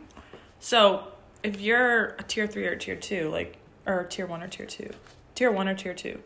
So 0.59 1.03
if 1.43 1.59
you're 1.61 2.15
a 2.19 2.23
tier 2.23 2.45
three 2.45 2.67
or 2.67 2.75
tier 2.75 2.95
two, 2.95 3.29
like 3.29 3.57
or 3.87 4.03
tier 4.03 4.27
one 4.27 4.43
or 4.43 4.47
tier 4.47 4.65
two, 4.67 4.89
tier 5.33 5.51
one 5.51 5.67
or 5.67 5.73
tier 5.75 5.93
two, 5.93 6.19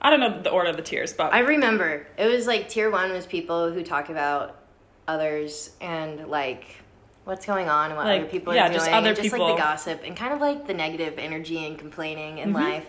I 0.00 0.10
don't 0.10 0.20
know 0.20 0.40
the 0.42 0.50
order 0.50 0.70
of 0.70 0.76
the 0.76 0.82
tiers, 0.82 1.12
but 1.12 1.32
I 1.32 1.40
remember 1.40 2.06
it 2.18 2.26
was 2.26 2.46
like 2.46 2.68
tier 2.68 2.90
one 2.90 3.12
was 3.12 3.26
people 3.26 3.72
who 3.72 3.82
talk 3.84 4.08
about 4.08 4.56
others 5.08 5.70
and 5.80 6.26
like 6.28 6.64
what's 7.26 7.44
going 7.44 7.68
on 7.68 7.90
and 7.90 7.96
what 7.98 8.06
Like, 8.06 8.22
other 8.22 8.30
people 8.30 8.54
yeah, 8.54 8.64
are 8.64 8.68
doing, 8.68 8.78
just 8.78 8.90
other 8.90 9.08
and 9.08 9.16
just 9.16 9.32
like 9.32 9.54
the 9.56 9.60
gossip 9.62 10.00
and 10.04 10.16
kind 10.16 10.32
of 10.32 10.40
like 10.40 10.66
the 10.66 10.72
negative 10.74 11.18
energy 11.18 11.66
and 11.66 11.78
complaining 11.78 12.38
in 12.38 12.48
Mm-hmm. 12.54 12.56
life. 12.56 12.86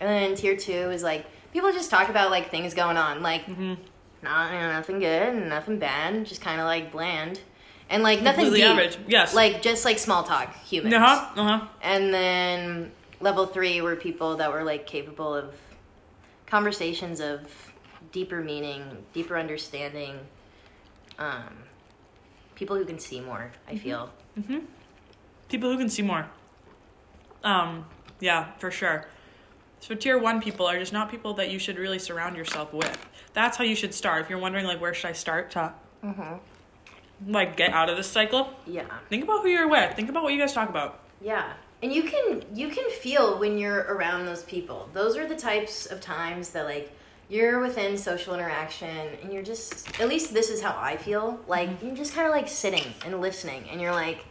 And 0.00 0.08
then 0.08 0.34
tier 0.36 0.56
two 0.56 0.90
is 0.92 1.02
like 1.02 1.26
people 1.52 1.72
just 1.72 1.90
talk 1.90 2.08
about 2.08 2.30
like 2.30 2.50
things 2.50 2.74
going 2.74 2.96
on, 2.96 3.22
like 3.22 3.46
Mm-hmm. 3.46 3.74
not 4.22 4.52
you 4.52 4.58
know, 4.60 4.70
nothing 4.72 4.98
good 5.00 5.34
and 5.34 5.48
nothing 5.48 5.78
bad, 5.78 6.24
just 6.26 6.40
kind 6.40 6.60
of 6.60 6.66
like 6.66 6.92
bland 6.92 7.40
and 7.90 8.02
like 8.02 8.20
nothing 8.20 8.44
Completely 8.44 8.68
deep. 8.68 8.70
average, 8.70 8.98
yes. 9.08 9.34
like 9.34 9.62
just 9.62 9.84
like 9.86 9.98
small 9.98 10.22
talk 10.22 10.54
humans. 10.64 10.94
uh 10.94 10.98
huh, 11.00 11.28
uh 11.40 11.58
huh. 11.58 11.66
And 11.82 12.12
then 12.12 12.92
level 13.20 13.46
three 13.46 13.80
were 13.80 13.96
people 13.96 14.36
that 14.36 14.52
were 14.52 14.62
like 14.64 14.86
capable 14.86 15.34
of 15.34 15.54
conversations 16.46 17.20
of 17.20 17.72
deeper 18.12 18.42
meaning, 18.42 18.82
deeper 19.14 19.36
understanding. 19.38 20.18
Um, 21.18 21.64
people 22.58 22.76
who 22.76 22.84
can 22.84 22.98
see 22.98 23.20
more. 23.20 23.50
I 23.68 23.72
Mm-hmm. 23.74 23.78
feel. 23.82 24.10
People 25.48 25.70
who 25.70 25.78
can 25.78 25.88
see 25.88 26.02
more. 26.02 26.26
Um, 27.44 27.86
yeah, 28.20 28.52
for 28.58 28.70
sure. 28.70 29.06
So 29.80 29.94
tier 29.94 30.18
one 30.18 30.40
people 30.42 30.66
are 30.66 30.78
just 30.78 30.92
not 30.92 31.08
people 31.10 31.34
that 31.34 31.50
you 31.50 31.58
should 31.60 31.78
really 31.78 32.00
surround 32.00 32.36
yourself 32.36 32.72
with. 32.74 32.98
That's 33.32 33.56
how 33.56 33.64
you 33.64 33.76
should 33.76 33.94
start. 33.94 34.22
If 34.24 34.30
you're 34.30 34.40
wondering 34.40 34.66
like 34.66 34.80
where 34.80 34.92
should 34.92 35.08
I 35.10 35.12
start 35.12 35.52
to 35.52 35.72
like 37.26 37.56
get 37.56 37.72
out 37.72 37.88
of 37.88 37.96
this 37.96 38.08
cycle, 38.08 38.50
Yeah, 38.66 38.84
think 39.08 39.24
about 39.24 39.42
who 39.42 39.48
you're 39.48 39.68
with. 39.68 39.94
Think 39.94 40.08
about 40.08 40.22
what 40.24 40.32
you 40.32 40.38
guys 40.38 40.52
talk 40.52 40.68
about. 40.68 41.00
yeah. 41.20 41.52
And 41.80 41.92
you 41.92 42.02
can 42.02 42.42
you 42.54 42.68
can 42.70 42.90
feel 42.90 43.38
when 43.38 43.56
you're 43.56 43.82
around 43.94 44.26
those 44.26 44.42
people. 44.42 44.88
Those 44.92 45.16
are 45.16 45.28
the 45.28 45.36
types 45.36 45.86
of 45.86 46.00
times 46.00 46.50
that 46.50 46.64
like 46.64 46.90
you're 47.30 47.60
within 47.60 47.98
social 47.98 48.34
interaction 48.34 48.88
and 49.22 49.32
you're 49.32 49.42
just 49.42 50.00
at 50.00 50.08
least 50.08 50.32
this 50.32 50.48
is 50.50 50.62
how 50.62 50.76
I 50.78 50.96
feel. 50.96 51.38
Like 51.46 51.68
Mm-hmm. 51.68 51.86
you're 51.88 51.96
just 51.96 52.14
kind 52.14 52.26
of 52.26 52.32
like 52.32 52.48
sitting 52.48 52.84
and 53.04 53.20
listening 53.20 53.64
and 53.70 53.80
you're 53.80 53.92
like 53.92 54.24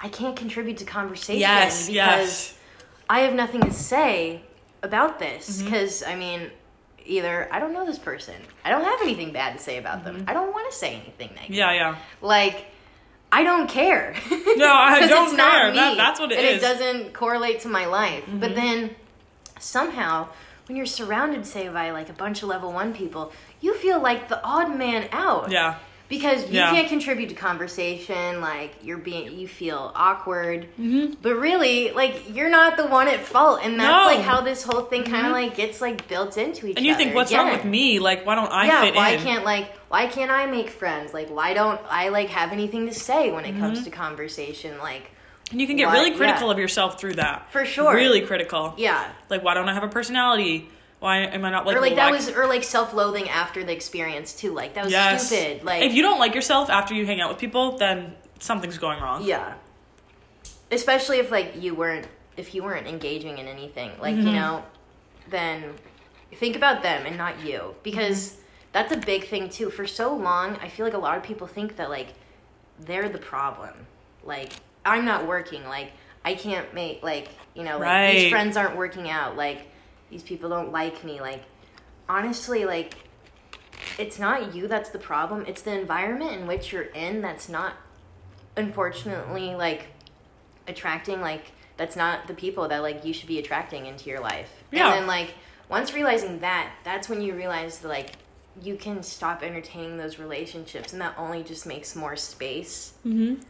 I 0.00 0.08
can't 0.08 0.36
contribute 0.36 0.78
to 0.78 0.84
conversation 0.84 1.40
Yes, 1.40 1.86
because 1.86 1.94
yes. 1.94 2.58
I 3.08 3.20
have 3.20 3.34
nothing 3.34 3.62
to 3.62 3.72
say 3.72 4.42
about 4.82 5.18
this 5.18 5.48
Mm-hmm. 5.58 5.64
because 5.64 6.02
I 6.02 6.14
mean, 6.16 6.50
either 7.06 7.48
I 7.52 7.58
don't 7.60 7.72
know 7.72 7.86
this 7.86 7.98
person, 7.98 8.34
I 8.64 8.70
don't 8.70 8.84
have 8.84 9.00
anything 9.02 9.32
bad 9.32 9.56
to 9.56 9.62
say 9.62 9.78
about 9.78 10.04
them, 10.04 10.24
I 10.28 10.32
don't 10.34 10.52
want 10.52 10.70
to 10.70 10.76
say 10.76 10.94
anything 10.94 11.28
negative. 11.28 11.44
Mm-hmm. 11.44 11.54
Yeah, 11.54 11.72
yeah. 11.72 11.96
Like, 12.20 12.66
I 13.32 13.42
don't 13.42 13.68
care. 13.68 14.14
No, 14.56 14.72
I 14.72 15.06
don't 15.08 15.36
care. 15.36 15.72
That- 15.72 15.96
that's 15.96 16.20
what 16.20 16.30
it 16.32 16.38
and 16.38 16.46
is. 16.46 16.62
Mm-hmm. 16.62 16.64
it 16.64 16.78
doesn't 16.78 17.14
correlate 17.14 17.60
to 17.60 17.68
my 17.68 17.86
life. 17.86 18.24
But 18.28 18.54
then 18.54 18.90
somehow, 19.58 20.28
when 20.66 20.76
you're 20.76 20.86
surrounded, 20.86 21.46
say, 21.46 21.68
by 21.68 21.90
like 21.90 22.08
a 22.08 22.14
bunch 22.14 22.42
of 22.42 22.48
level 22.48 22.72
one 22.72 22.94
people, 22.94 23.32
you 23.60 23.74
feel 23.74 24.00
like 24.00 24.28
the 24.28 24.42
odd 24.44 24.76
man 24.76 25.08
out 25.12 25.50
Yeah. 25.50 25.74
because 26.08 26.44
you 26.50 26.58
Yeah. 26.58 26.70
can't 26.70 26.88
contribute 26.88 27.28
to 27.30 27.34
conversation 27.34 28.40
like 28.40 28.74
you're 28.82 28.98
being 28.98 29.38
you 29.38 29.48
feel 29.48 29.90
awkward 29.94 30.66
Mm-hmm. 30.80 31.14
but 31.22 31.34
really 31.36 31.92
like 31.92 32.34
you're 32.34 32.50
not 32.50 32.76
the 32.76 32.86
one 32.86 33.08
at 33.08 33.20
fault 33.20 33.60
and 33.62 33.80
that's 33.80 33.88
No. 33.88 34.10
Mm-hmm. 34.10 34.18
like 34.20 34.26
how 34.26 34.40
this 34.42 34.62
whole 34.62 34.82
thing 34.82 35.04
kind 35.04 35.26
of 35.26 35.32
like 35.32 35.54
gets 35.56 35.80
like 35.80 36.06
built 36.08 36.36
into 36.36 36.66
each 36.66 36.76
And 36.76 36.84
you 36.84 36.92
other 36.92 37.02
think, 37.04 37.14
what's 37.14 37.32
wrong 37.32 37.50
with 37.50 37.64
me? 37.64 37.98
Like, 38.00 38.26
why 38.26 38.34
don't 38.34 38.52
I 38.52 38.66
yeah 38.66 38.82
fit 38.84 38.94
why 38.94 39.10
in? 39.10 39.20
can't 39.22 39.44
like 39.44 39.74
why 39.88 40.06
can't 40.06 40.30
i 40.30 40.44
make 40.46 40.70
friends 40.70 41.14
like 41.14 41.28
why 41.30 41.54
don't 41.54 41.80
i 41.88 42.08
like 42.08 42.28
have 42.28 42.52
anything 42.52 42.86
to 42.86 42.94
say 42.94 43.30
when 43.30 43.44
it 43.44 43.58
comes 43.58 43.78
Mm-hmm. 43.78 43.84
to 43.84 43.90
conversation 43.90 44.78
like 44.78 45.10
and 45.54 45.60
you 45.60 45.68
can 45.68 45.76
get 45.76 45.86
why- 45.86 45.92
really 45.94 46.10
critical 46.16 46.48
yeah. 46.48 46.52
of 46.54 46.58
yourself 46.58 46.98
through 47.00 47.14
that. 47.14 47.50
For 47.52 47.64
sure. 47.64 47.94
Really 47.94 48.22
critical. 48.22 48.74
yeah 48.76 49.08
Like, 49.30 49.44
why 49.44 49.54
don't 49.54 49.68
I 49.68 49.74
have 49.74 49.84
a 49.84 49.88
personality? 49.88 50.68
Why 50.98 51.18
am 51.18 51.44
I 51.44 51.50
not 51.50 51.64
like 51.66 51.76
or 51.76 51.80
like 51.80 51.94
that 51.96 52.10
was 52.10 52.28
or 52.30 52.46
like 52.46 52.64
self-loathing 52.64 53.28
after 53.28 53.62
the 53.62 53.72
experience 53.72 54.32
too 54.34 54.52
like 54.52 54.74
that 54.74 54.84
was 54.84 54.92
yes. 54.92 55.26
stupid 55.28 55.62
like 55.62 55.82
if 55.82 55.92
you 55.92 56.02
don't 56.02 56.18
like 56.18 56.34
yourself 56.34 56.70
after 56.70 56.92
you 56.94 57.04
hang 57.06 57.20
out 57.20 57.28
with 57.28 57.38
people, 57.38 57.76
then 57.78 58.14
something's 58.40 58.78
going 58.78 59.00
wrong. 59.02 59.22
Yeah. 59.24 59.54
Especially 60.72 61.18
if 61.18 61.30
like 61.30 61.62
you 61.62 61.74
weren't 61.74 62.06
if 62.36 62.54
you 62.54 62.62
weren't 62.64 62.86
engaging 62.86 63.38
in 63.38 63.46
anything. 63.46 63.92
Like, 64.00 64.16
Mm-hmm. 64.16 64.26
you 64.26 64.32
know, 64.32 64.64
then 65.30 65.62
think 66.34 66.56
about 66.56 66.82
them 66.82 67.06
and 67.06 67.16
not 67.16 67.44
you 67.44 67.74
because 67.82 68.30
Mm-hmm. 68.32 68.40
that's 68.72 68.92
a 68.92 68.96
big 68.96 69.26
thing 69.28 69.48
too. 69.50 69.70
For 69.70 69.86
so 69.86 70.14
long, 70.16 70.56
I 70.56 70.68
feel 70.68 70.84
like 70.86 70.94
a 70.94 70.98
lot 70.98 71.16
of 71.16 71.22
people 71.22 71.46
think 71.46 71.76
that 71.76 71.90
like 71.90 72.08
they're 72.80 73.08
the 73.08 73.18
problem. 73.18 73.74
Like, 74.24 74.52
I'm 74.84 75.04
not 75.04 75.26
working, 75.26 75.64
like 75.66 75.92
I 76.24 76.34
can't 76.34 76.72
make 76.74 77.02
like, 77.02 77.28
you 77.54 77.62
know, 77.64 77.78
like 77.78 77.86
Right. 77.88 78.12
these 78.14 78.30
friends 78.30 78.56
aren't 78.56 78.76
working 78.76 79.08
out, 79.10 79.36
like 79.36 79.66
these 80.10 80.22
people 80.22 80.48
don't 80.50 80.72
like 80.72 81.04
me. 81.04 81.20
Like 81.20 81.42
honestly, 82.08 82.64
like 82.64 82.94
it's 83.98 84.18
not 84.18 84.54
you 84.54 84.68
that's 84.68 84.90
the 84.90 84.98
problem. 84.98 85.44
It's 85.46 85.62
the 85.62 85.72
environment 85.78 86.32
in 86.32 86.46
which 86.46 86.72
you're 86.72 86.82
in 86.82 87.20
that's 87.22 87.48
not 87.48 87.74
unfortunately 88.56 89.54
like 89.54 89.86
attracting 90.68 91.20
like 91.20 91.52
that's 91.76 91.96
not 91.96 92.26
the 92.28 92.34
people 92.34 92.68
that 92.68 92.78
like 92.82 93.04
you 93.04 93.12
should 93.12 93.26
be 93.28 93.38
attracting 93.38 93.86
into 93.86 94.08
your 94.08 94.20
life. 94.20 94.50
Yeah. 94.70 94.86
And 94.92 95.00
then 95.00 95.06
like 95.06 95.34
once 95.68 95.92
realizing 95.94 96.40
that, 96.40 96.70
that's 96.84 97.08
when 97.08 97.20
you 97.20 97.34
realize 97.34 97.78
that 97.80 97.88
like 97.88 98.12
you 98.62 98.76
can 98.76 99.02
stop 99.02 99.42
entertaining 99.42 99.96
those 99.96 100.18
relationships 100.18 100.92
and 100.92 101.02
that 101.02 101.14
only 101.18 101.42
just 101.42 101.66
makes 101.66 101.96
more 101.96 102.14
space. 102.16 102.92
Mm-hmm. 103.04 103.42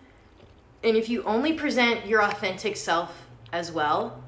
And 0.84 0.96
if 0.96 1.08
you 1.08 1.22
only 1.24 1.54
present 1.54 2.06
your 2.06 2.22
authentic 2.22 2.76
self 2.76 3.26
as 3.52 3.72
well, 3.72 4.22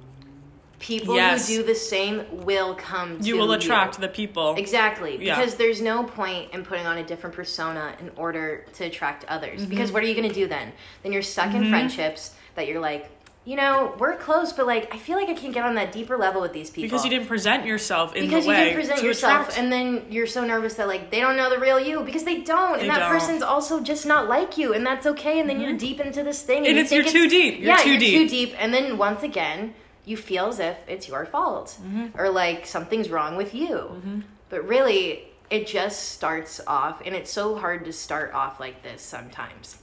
people 0.78 1.14
Yes. 1.16 1.48
who 1.48 1.58
do 1.58 1.62
the 1.62 1.74
same 1.74 2.24
will 2.44 2.74
come 2.74 3.18
to 3.18 3.26
You 3.26 3.34
You 3.34 3.40
will 3.40 3.52
attract 3.52 4.00
the 4.00 4.08
people. 4.08 4.54
Exactly. 4.56 5.18
Yeah. 5.20 5.36
Because 5.38 5.56
there's 5.56 5.80
no 5.80 6.04
point 6.04 6.52
in 6.52 6.64
putting 6.64 6.86
on 6.86 6.98
a 6.98 7.04
different 7.04 7.36
persona 7.36 7.94
in 8.00 8.10
order 8.16 8.66
to 8.74 8.84
attract 8.84 9.24
others. 9.26 9.60
Mm-hmm. 9.60 9.70
Because 9.70 9.92
what 9.92 10.02
are 10.02 10.06
you 10.06 10.14
going 10.14 10.28
to 10.28 10.34
do 10.34 10.46
then? 10.46 10.72
Then 11.02 11.12
you're 11.12 11.22
stuck 11.22 11.54
in 11.54 11.68
friendships 11.70 12.34
that 12.54 12.66
you're 12.66 12.80
like, 12.80 13.10
you 13.46 13.54
know, 13.56 13.94
we're 13.98 14.16
close, 14.16 14.52
but 14.52 14.66
like, 14.66 14.92
I 14.92 14.98
feel 14.98 15.16
like 15.16 15.28
I 15.28 15.34
can't 15.34 15.54
get 15.54 15.64
on 15.64 15.76
that 15.76 15.92
deeper 15.92 16.16
level 16.18 16.40
with 16.42 16.52
these 16.52 16.68
people. 16.68 16.88
Because 16.90 17.04
you 17.04 17.10
didn't 17.10 17.28
present 17.28 17.64
yourself 17.64 18.14
in 18.16 18.24
because 18.26 18.44
the 18.44 18.50
you 18.50 18.56
way 18.58 18.64
didn't 18.64 18.74
present 18.76 18.98
to 18.98 19.06
yourself, 19.06 19.42
attract. 19.48 19.58
and 19.58 19.72
then 19.72 20.04
you're 20.10 20.26
so 20.26 20.44
nervous 20.44 20.74
that 20.74 20.88
like 20.88 21.10
they 21.12 21.20
don't 21.20 21.36
know 21.36 21.48
the 21.48 21.58
real 21.60 21.78
you 21.78 22.02
because 22.02 22.24
they 22.24 22.42
don't, 22.42 22.74
They 22.78 22.82
and 22.82 22.90
that 22.90 22.98
don't. 22.98 23.10
person's 23.12 23.42
also 23.42 23.80
just 23.80 24.04
not 24.04 24.28
like 24.28 24.58
you, 24.58 24.74
and 24.74 24.84
that's 24.84 25.06
okay. 25.06 25.38
And 25.40 25.48
then 25.48 25.60
you're 25.60 25.76
deep 25.78 26.00
into 26.00 26.22
this 26.24 26.42
thing, 26.42 26.64
Mm-hmm. 26.64 26.66
And 26.66 26.76
you 26.76 26.82
it's- 26.82 26.92
you're 26.92 27.04
think 27.04 27.14
too 27.14 27.28
deep. 27.28 27.54
You're 27.60 27.68
yeah, 27.68 27.76
too 27.76 27.90
you're 27.90 27.98
deep. 28.00 28.18
too 28.22 28.28
deep, 28.28 28.54
and 28.62 28.74
then 28.74 28.98
once 28.98 29.22
again, 29.22 29.74
you 30.04 30.16
feel 30.16 30.46
as 30.48 30.58
if 30.58 30.76
it's 30.88 31.06
your 31.08 31.24
fault 31.24 31.78
Mm-hmm. 31.82 32.20
or 32.20 32.28
like 32.30 32.66
something's 32.66 33.08
wrong 33.10 33.36
with 33.36 33.54
you. 33.54 34.02
But 34.48 34.66
really, 34.66 35.22
it 35.50 35.68
just 35.68 36.08
starts 36.10 36.60
off, 36.66 37.00
and 37.06 37.14
it's 37.14 37.30
so 37.30 37.54
hard 37.56 37.84
to 37.84 37.92
start 37.92 38.34
off 38.34 38.58
like 38.58 38.82
this 38.82 39.02
sometimes. 39.02 39.78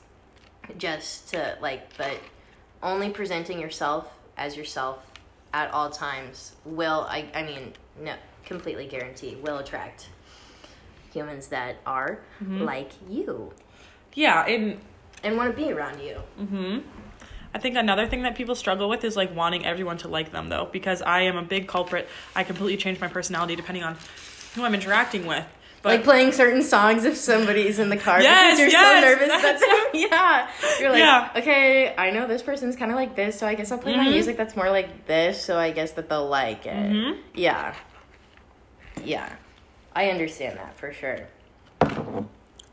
just 0.77 1.29
to 1.29 1.57
like 1.61 1.95
but 1.97 2.17
only 2.83 3.09
presenting 3.09 3.59
yourself 3.59 4.11
as 4.37 4.55
yourself 4.57 4.99
at 5.53 5.71
all 5.71 5.89
times 5.89 6.53
will 6.65 7.05
I 7.09 7.25
I 7.33 7.43
mean 7.43 7.73
no 8.01 8.13
completely 8.45 8.85
guarantee 8.87 9.35
will 9.41 9.57
attract 9.57 10.09
humans 11.13 11.47
that 11.47 11.77
are 11.85 12.19
like 12.59 12.91
you 13.09 13.51
Yeah, 14.13 14.45
and 14.45 14.79
and 15.23 15.37
want 15.37 15.55
to 15.55 15.61
be 15.61 15.71
around 15.71 16.01
you. 16.01 16.15
hmm 16.37 16.79
I 17.55 17.59
think 17.59 17.77
another 17.77 18.07
thing 18.07 18.23
that 18.23 18.35
people 18.35 18.55
struggle 18.55 18.89
with 18.89 19.03
is 19.03 19.15
like 19.15 19.33
wanting 19.35 19.63
everyone 19.63 19.97
to 19.99 20.07
like 20.07 20.31
them 20.31 20.49
though, 20.49 20.67
because 20.71 21.03
I 21.03 21.21
am 21.21 21.37
a 21.37 21.43
big 21.43 21.67
culprit. 21.67 22.09
I 22.35 22.43
completely 22.43 22.77
change 22.77 22.99
my 22.99 23.07
personality 23.07 23.55
depending 23.55 23.83
on 23.83 23.95
who 24.55 24.65
I'm 24.65 24.73
interacting 24.73 25.25
with. 25.27 25.45
But 25.83 25.89
like 25.95 26.03
playing 26.05 26.31
certain 26.31 26.63
songs 26.63 27.03
if 27.03 27.17
somebody's 27.17 27.77
in 27.77 27.89
the 27.89 27.97
car 27.97 28.21
Yes, 28.21 28.57
because 28.57 28.59
you're 28.59 28.69
yes, 28.69 29.03
so 29.03 29.09
nervous. 29.09 29.27
that's- 29.27 29.59
That's, 29.61 29.93
yeah. 29.93 30.49
You're 30.79 30.89
like, 30.91 30.99
Yeah. 30.99 31.29
okay, 31.35 31.93
I 31.97 32.09
know 32.11 32.25
this 32.25 32.41
person's 32.41 32.75
kind 32.77 32.89
of 32.89 32.95
like 32.95 33.15
this, 33.17 33.37
so 33.37 33.45
I 33.45 33.53
guess 33.55 33.69
I'll 33.71 33.77
play 33.77 33.95
my 33.97 34.05
Mhm. 34.05 34.11
music 34.11 34.37
that's 34.37 34.55
more 34.55 34.69
like 34.71 35.05
this, 35.07 35.43
so 35.43 35.57
I 35.59 35.71
guess 35.71 35.91
that 35.91 36.07
they'll 36.09 36.27
like 36.29 36.65
it. 36.65 36.73
Mhm. 36.73 37.17
Yeah. 37.35 37.73
Yeah. 39.03 39.27
I 39.95 40.09
understand 40.09 40.57
that 40.57 40.75
for 40.77 40.91
sure. 40.93 41.19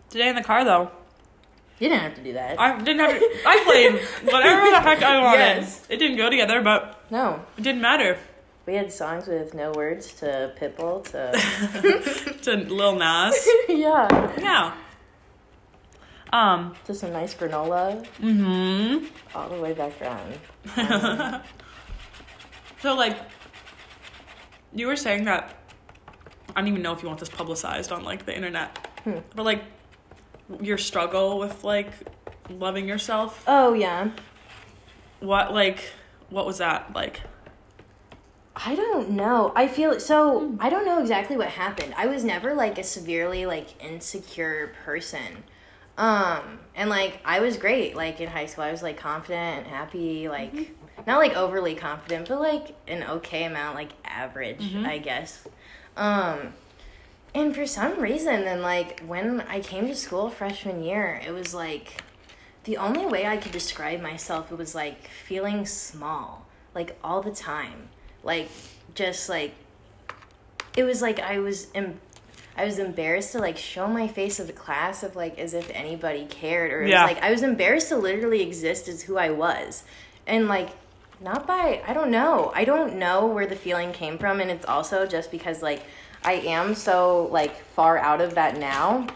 today 0.08 0.28
in 0.28 0.34
the 0.36 0.42
car 0.42 0.64
though, 0.64 0.90
You 1.78 1.88
didn't 1.88 2.02
have 2.02 2.14
to 2.16 2.22
do 2.22 2.32
that. 2.34 2.60
I 2.60 2.78
didn't 2.78 2.98
have. 3.00 3.10
To. 3.18 3.26
I 3.46 3.60
played 3.64 3.92
whatever 4.32 4.70
the 4.70 4.80
heck 4.80 5.02
I 5.02 5.20
wanted. 5.20 5.38
Yes. 5.38 5.84
It 5.88 5.96
didn't 5.96 6.16
go 6.16 6.28
together, 6.30 6.60
but 6.62 7.00
no. 7.10 7.42
it 7.58 7.62
didn't 7.62 7.80
matter. 7.80 8.18
We 8.70 8.76
had 8.76 8.92
songs 8.92 9.26
with 9.26 9.52
no 9.52 9.72
words 9.72 10.12
to 10.20 10.52
Pitbull 10.56 11.02
to 11.10 12.34
to 12.42 12.56
Lil 12.72 12.94
Nas. 12.94 13.34
yeah, 13.68 14.06
Yeah. 14.38 14.74
Um. 16.32 16.76
to 16.84 16.94
some 16.94 17.12
nice 17.12 17.34
granola 17.34 18.06
Hmm. 18.18 19.06
all 19.34 19.48
the 19.48 19.60
way 19.60 19.72
back 19.72 20.00
around. 20.00 21.42
So 22.80 22.94
like, 22.94 23.18
you 24.72 24.86
were 24.86 24.94
saying 24.94 25.24
that. 25.24 25.52
I 26.54 26.60
don't 26.60 26.68
even 26.68 26.80
know 26.82 26.92
if 26.92 27.02
you 27.02 27.08
want 27.08 27.18
this 27.18 27.28
publicized 27.28 27.90
on 27.90 28.04
like 28.04 28.24
the 28.24 28.36
internet, 28.36 28.86
Hmm. 29.02 29.18
but 29.34 29.42
like, 29.44 29.64
your 30.62 30.78
struggle 30.78 31.40
with 31.40 31.64
like 31.64 31.90
loving 32.48 32.86
yourself. 32.86 33.42
Oh 33.48 33.72
yeah. 33.74 34.10
What 35.18 35.52
like, 35.52 35.90
what 36.28 36.46
was 36.46 36.58
that 36.58 36.94
like? 36.94 37.20
I 38.64 38.74
don't 38.74 39.10
know. 39.10 39.52
I 39.56 39.68
feel 39.68 39.98
so 40.00 40.54
I 40.60 40.68
don't 40.68 40.84
know 40.84 41.00
exactly 41.00 41.36
what 41.36 41.48
happened. 41.48 41.94
I 41.96 42.06
was 42.06 42.24
never 42.24 42.54
like 42.54 42.78
a 42.78 42.82
severely 42.82 43.46
like 43.46 43.82
insecure 43.82 44.74
person. 44.84 45.44
Um 45.96 46.58
and 46.74 46.90
like 46.90 47.20
I 47.24 47.40
was 47.40 47.56
great 47.56 47.96
like 47.96 48.20
in 48.20 48.28
high 48.28 48.46
school. 48.46 48.64
I 48.64 48.70
was 48.70 48.82
like 48.82 48.98
confident 48.98 49.58
and 49.58 49.66
happy 49.66 50.28
like 50.28 50.52
not 51.06 51.18
like 51.18 51.34
overly 51.36 51.74
confident, 51.74 52.28
but 52.28 52.40
like 52.40 52.74
an 52.86 53.02
okay 53.04 53.44
amount 53.44 53.76
like 53.76 53.92
average, 54.04 54.74
I 54.84 54.98
guess. 54.98 55.48
Um 55.96 56.52
and 57.34 57.54
for 57.54 57.66
some 57.66 57.98
reason 57.98 58.44
then 58.44 58.60
like 58.60 59.00
when 59.00 59.40
I 59.42 59.60
came 59.60 59.86
to 59.86 59.94
school 59.94 60.28
freshman 60.28 60.82
year, 60.82 61.20
it 61.26 61.32
was 61.32 61.54
like 61.54 62.02
the 62.64 62.76
only 62.76 63.06
way 63.06 63.26
I 63.26 63.38
could 63.38 63.52
describe 63.52 64.02
myself 64.02 64.52
it 64.52 64.58
was 64.58 64.74
like 64.74 65.08
feeling 65.08 65.64
small, 65.64 66.46
like 66.74 66.98
all 67.02 67.22
the 67.22 67.32
time, 67.32 67.88
like 68.22 68.48
just 68.94 69.28
like 69.28 69.54
it 70.76 70.84
was 70.84 71.02
like 71.02 71.18
I 71.20 71.38
was 71.38 71.68
em- 71.74 72.00
I 72.56 72.64
was 72.64 72.78
embarrassed 72.78 73.32
to 73.32 73.38
like 73.38 73.56
show 73.56 73.86
my 73.86 74.06
face 74.08 74.36
to 74.36 74.44
the 74.44 74.52
class 74.52 75.02
of 75.02 75.16
like 75.16 75.38
as 75.38 75.54
if 75.54 75.70
anybody 75.72 76.26
cared, 76.26 76.72
or 76.72 76.82
it 76.82 76.90
Yeah. 76.90 77.04
was 77.06 77.14
like 77.14 77.22
I 77.22 77.30
was 77.30 77.42
embarrassed 77.42 77.88
to 77.88 77.96
literally 77.96 78.42
exist 78.42 78.88
as 78.88 79.02
who 79.02 79.16
I 79.16 79.30
was, 79.30 79.84
and 80.26 80.48
like 80.48 80.70
not 81.20 81.46
by 81.46 81.82
I 81.86 81.92
don't 81.92 82.10
know 82.10 82.52
I 82.54 82.64
don't 82.64 82.96
know 82.98 83.26
where 83.26 83.46
the 83.46 83.56
feeling 83.56 83.92
came 83.92 84.18
from, 84.18 84.40
and 84.40 84.50
it's 84.50 84.66
also 84.66 85.06
just 85.06 85.30
because 85.30 85.62
like 85.62 85.82
I 86.22 86.34
am 86.34 86.74
so 86.74 87.28
like 87.32 87.56
far 87.74 87.96
out 87.98 88.20
of 88.20 88.34
that 88.34 88.58
now. 88.58 89.06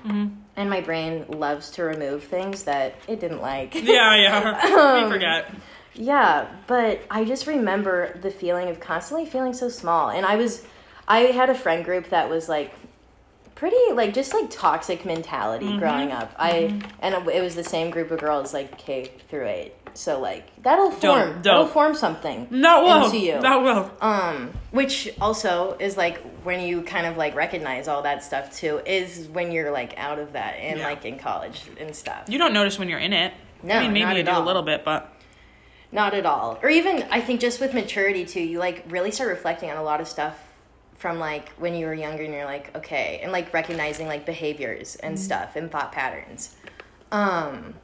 And 0.57 0.70
my 0.70 0.81
brain 0.81 1.24
loves 1.29 1.70
to 1.72 1.83
remove 1.83 2.22
things 2.24 2.62
that 2.62 2.94
it 3.09 3.18
didn't 3.18 3.42
like. 3.42 3.74
Yeah, 3.74 4.14
yeah. 4.14 4.61
Um, 4.79 5.02
we 5.05 5.11
forget. 5.11 5.52
Yeah, 5.94 6.48
but 6.66 7.00
I 7.11 7.24
just 7.24 7.46
remember 7.46 8.18
the 8.20 8.30
feeling 8.30 8.68
of 8.68 8.80
constantly 8.80 9.26
feeling 9.26 9.52
so 9.54 9.68
small. 9.68 10.11
And 10.11 10.26
I 10.26 10.37
was, 10.37 10.64
I 11.07 11.20
had 11.20 11.50
a 11.50 11.54
friend 11.54 11.85
group 11.85 12.09
that 12.11 12.28
was 12.28 12.48
like 12.48 12.74
pretty, 13.54 13.76
like 13.92 14.12
just 14.14 14.35
like 14.35 14.50
toxic 14.50 15.04
mentality 15.04 15.78
growing 15.78 16.11
up. 16.11 16.35
I, 16.38 16.80
and 17.00 17.14
it 17.28 17.40
was 17.42 17.54
the 17.54 17.64
same 17.64 17.90
group 17.90 18.11
of 18.11 18.18
girls 18.20 18.52
like 18.52 18.76
K 18.78 19.12
through 19.28 19.46
eight. 19.46 19.72
So 19.96 20.18
like 20.20 20.61
that'll 20.64 20.90
form, 20.90 21.00
Don't- 21.30 21.42
that'll 21.44 21.68
form 21.68 21.94
something. 21.94 22.48
No, 22.50 22.83
will. 22.83 23.04
into 23.04 23.18
you. 23.18 23.40
That 23.40 23.62
will. 23.62 23.92
Um, 24.00 24.50
which 24.72 25.09
also 25.20 25.76
is 25.78 25.96
like 25.96 26.18
when 26.42 26.66
you 26.66 26.83
kind 26.83 27.07
of 27.07 27.16
like 27.16 27.37
recognize 27.37 27.87
all 27.87 28.02
that 28.02 28.24
stuff 28.24 28.52
too, 28.57 28.80
is 28.85 29.28
when 29.28 29.52
you're 29.52 29.70
like 29.70 29.96
out 29.96 30.18
of 30.18 30.33
that 30.33 30.54
and 30.54 30.80
Yeah. 30.80 30.87
like 30.88 31.04
in 31.04 31.16
college 31.20 31.62
and 31.78 31.94
stuff. 31.94 32.24
You 32.28 32.38
don't 32.38 32.52
notice 32.52 32.76
when 32.76 32.88
you're 32.88 32.98
in 32.98 33.12
it. 33.12 33.33
No, 33.62 33.76
I 33.76 33.83
mean 33.83 33.92
maybe 33.92 34.18
you 34.18 34.24
do 34.24 34.33
all. 34.33 34.42
a 34.42 34.44
little 34.44 34.62
bit, 34.62 34.85
but 34.85 35.13
Not 35.94 36.12
at 36.12 36.26
all. 36.26 36.59
Or 36.61 36.68
even 36.68 37.04
I 37.11 37.20
think 37.20 37.40
just 37.40 37.61
with 37.61 37.72
maturity 37.72 38.26
too, 38.26 38.40
you 38.40 38.59
like 38.59 38.85
really 38.88 39.12
start 39.12 39.30
reflecting 39.30 39.70
on 39.70 39.76
a 39.76 39.83
lot 39.83 40.00
of 40.00 40.09
stuff 40.09 40.37
from 40.96 41.20
like 41.20 41.50
when 41.52 41.74
you 41.74 41.87
were 41.87 41.94
younger 41.94 42.24
and 42.24 42.35
you're 42.35 42.44
like, 42.44 42.74
okay, 42.76 43.20
and 43.22 43.30
like 43.30 43.54
recognizing 43.54 44.09
like 44.09 44.26
behaviors 44.26 44.96
and 44.96 45.18
stuff 45.18 45.54
and 45.54 45.70
thought 45.70 45.92
patterns. 45.92 46.57
Um 47.12 47.74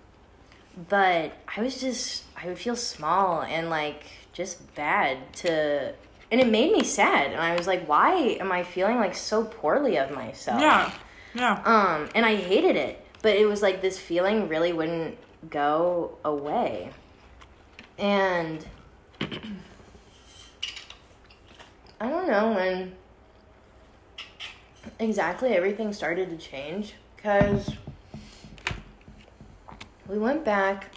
but 0.89 1.33
I 1.57 1.61
was 1.63 1.81
just 1.81 2.25
I 2.37 2.47
would 2.47 2.59
feel 2.59 2.77
small 2.77 3.43
and 3.43 3.71
like 3.71 4.05
just 4.33 4.75
bad 4.75 5.33
to 5.35 5.95
and 6.33 6.41
it 6.41 6.49
made 6.49 6.73
me 6.73 6.83
sad 6.83 7.33
and 7.33 7.41
I 7.41 7.57
was 7.57 7.69
like, 7.69 7.87
why 7.89 8.37
am 8.41 8.51
I 8.51 8.65
feeling 8.65 8.97
like 8.97 9.15
so 9.15 9.45
poorly 9.45 9.99
of 9.99 10.11
myself? 10.11 10.61
yeah, 10.61 10.93
yeah. 11.35 11.63
Um, 11.65 12.09
and 12.15 12.27
I 12.27 12.35
hated 12.37 12.75
it, 12.75 13.05
but 13.23 13.37
it 13.37 13.47
was 13.47 13.63
like 13.63 13.83
this 13.83 13.99
feeling 13.99 14.49
really 14.49 14.73
wouldn't 14.73 15.17
go 15.49 16.19
away. 16.25 16.91
And 18.01 18.67
I 22.01 22.09
don't 22.09 22.29
know 22.29 22.53
when 22.53 22.95
exactly 24.99 25.51
everything 25.51 25.93
started 25.93 26.31
to 26.31 26.37
change 26.39 26.95
because 27.15 27.75
we 30.09 30.17
went 30.17 30.47
back. 30.47 30.95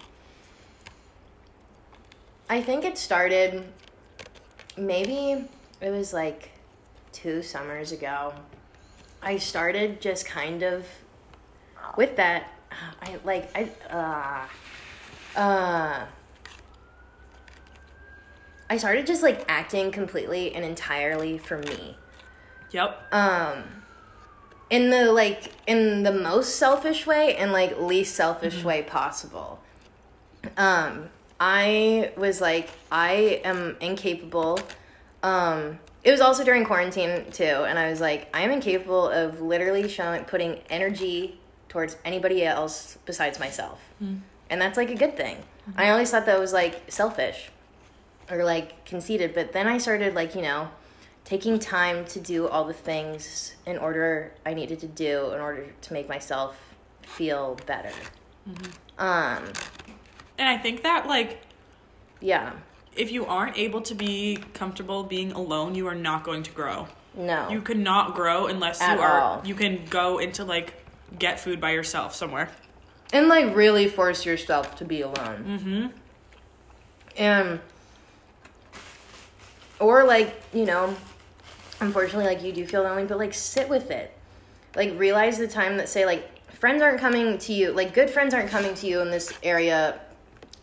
I 2.50 2.62
think 2.62 2.86
it 2.86 2.98
started 2.98 3.66
maybe 4.78 5.46
it 5.82 5.90
was 5.90 6.14
like 6.14 6.52
two 7.12 7.42
summers 7.42 7.92
ago. 7.92 8.34
I 9.22 9.38
started 9.38 10.00
just 10.00 10.26
kind 10.26 10.64
of 10.64 10.88
with 11.98 12.16
that. 12.16 12.50
I 13.02 13.20
like 13.26 13.52
I 13.56 14.48
uh 15.36 15.40
uh 15.40 16.06
I 18.70 18.78
started 18.78 19.06
just 19.06 19.22
like 19.24 19.46
acting 19.48 19.92
completely 19.92 20.54
and 20.54 20.64
entirely 20.66 21.38
for 21.38 21.58
me. 21.58 21.98
Yep. 22.72 23.14
Um 23.14 23.64
in 24.70 24.90
the 24.90 25.12
like 25.12 25.52
in 25.68 26.04
the 26.04 26.12
most 26.12 26.56
selfish 26.56 27.06
way 27.06 27.36
and 27.36 27.52
like 27.52 27.80
least 27.80 28.16
selfish 28.16 28.64
way 28.64 28.82
possible. 28.84 29.60
Um 30.58 31.10
I 31.40 32.12
was 32.18 32.42
like 32.42 32.70
I 32.92 33.42
am 33.44 33.78
incapable 33.82 34.60
um 35.22 35.80
it 36.04 36.12
was 36.12 36.22
also 36.22 36.44
during 36.44 36.66
quarantine 36.66 37.32
too 37.32 37.44
and 37.44 37.78
I 37.78 37.90
was 37.90 38.02
like 38.02 38.28
I 38.34 38.42
am 38.42 38.52
incapable 38.52 39.10
of 39.10 39.42
literally 39.42 39.88
showing 39.88 40.24
putting 40.26 40.60
energy 40.70 41.40
towards 41.70 41.98
anybody 42.06 42.46
else 42.46 42.98
besides 43.06 43.40
myself. 43.40 43.80
And 44.50 44.62
that's 44.62 44.78
like 44.78 44.90
a 44.90 44.96
good 44.96 45.18
thing. 45.18 45.38
I 45.78 45.90
always 45.90 46.12
thought 46.12 46.26
that 46.26 46.40
was 46.40 46.54
like 46.54 46.82
selfish 46.92 47.50
or 48.32 48.44
like 48.44 48.86
conceited, 48.86 49.34
but 49.34 49.52
then 49.54 49.68
I 49.68 49.78
started 49.78 50.14
like, 50.16 50.36
you 50.36 50.42
know, 50.42 50.70
taking 51.26 51.58
time 51.60 52.06
to 52.06 52.20
do 52.20 52.48
all 52.48 52.66
the 52.66 52.74
things 52.74 53.56
in 53.66 53.78
order 53.78 54.34
I 54.46 54.54
needed 54.54 54.80
to 54.82 54.88
do 54.88 55.32
in 55.34 55.40
order 55.40 55.66
to 55.82 55.94
make 55.94 56.08
myself 56.10 56.58
feel 57.04 57.58
better. 57.66 57.92
Um, 58.98 59.44
And 60.38 60.50
I 60.50 60.58
think 60.58 60.84
that 60.84 61.08
like 61.08 61.42
yeah. 62.20 62.54
if 62.96 63.12
you 63.12 63.26
aren't 63.26 63.58
able 63.58 63.82
to 63.82 63.96
be 63.96 64.38
comfortable 64.54 65.04
being 65.04 65.32
alone, 65.32 65.76
you 65.76 65.88
are 65.88 65.96
not 65.96 66.24
going 66.24 66.44
to 66.44 66.52
grow. 66.52 66.88
No. 67.16 67.50
You 67.50 67.62
cannot 67.62 68.16
grow 68.16 68.48
unless 68.48 68.82
At 68.82 68.96
you 68.96 69.02
are 69.02 69.20
all. 69.22 69.42
you 69.46 69.56
can 69.56 69.86
go 69.90 70.18
into 70.20 70.44
like 70.44 70.74
get 71.20 71.40
food 71.40 71.62
by 71.62 71.72
yourself 71.72 72.16
somewhere. 72.16 72.50
and 73.14 73.28
like 73.28 73.56
really 73.56 73.88
force 73.88 74.26
yourself 74.26 74.76
to 74.78 74.86
be 74.86 75.02
alone. 75.02 75.46
Mm-hmm. 75.48 75.88
And 77.18 77.60
or 79.84 80.04
like, 80.06 80.42
you 80.54 80.66
know, 80.66 80.96
unfortunately 81.82 82.26
like 82.26 82.42
you 82.44 82.54
do 82.54 82.66
feel 82.66 82.84
lonely, 82.84 83.04
but 83.06 83.18
like 83.18 83.34
sit 83.34 83.68
with 83.68 83.92
it. 83.92 84.16
Like 84.76 84.98
realize 84.98 85.38
the 85.38 85.48
time 85.48 85.78
that 85.78 85.90
say 85.90 86.06
like 86.06 86.30
friends 86.54 86.82
aren't 86.82 87.00
coming 87.00 87.38
to 87.40 87.54
you, 87.54 87.72
like 87.72 87.94
good 87.94 88.10
friends 88.10 88.34
aren't 88.34 88.50
coming 88.50 88.74
to 88.76 88.88
you 88.88 89.02
in 89.02 89.12
this 89.12 89.34
area 89.44 90.00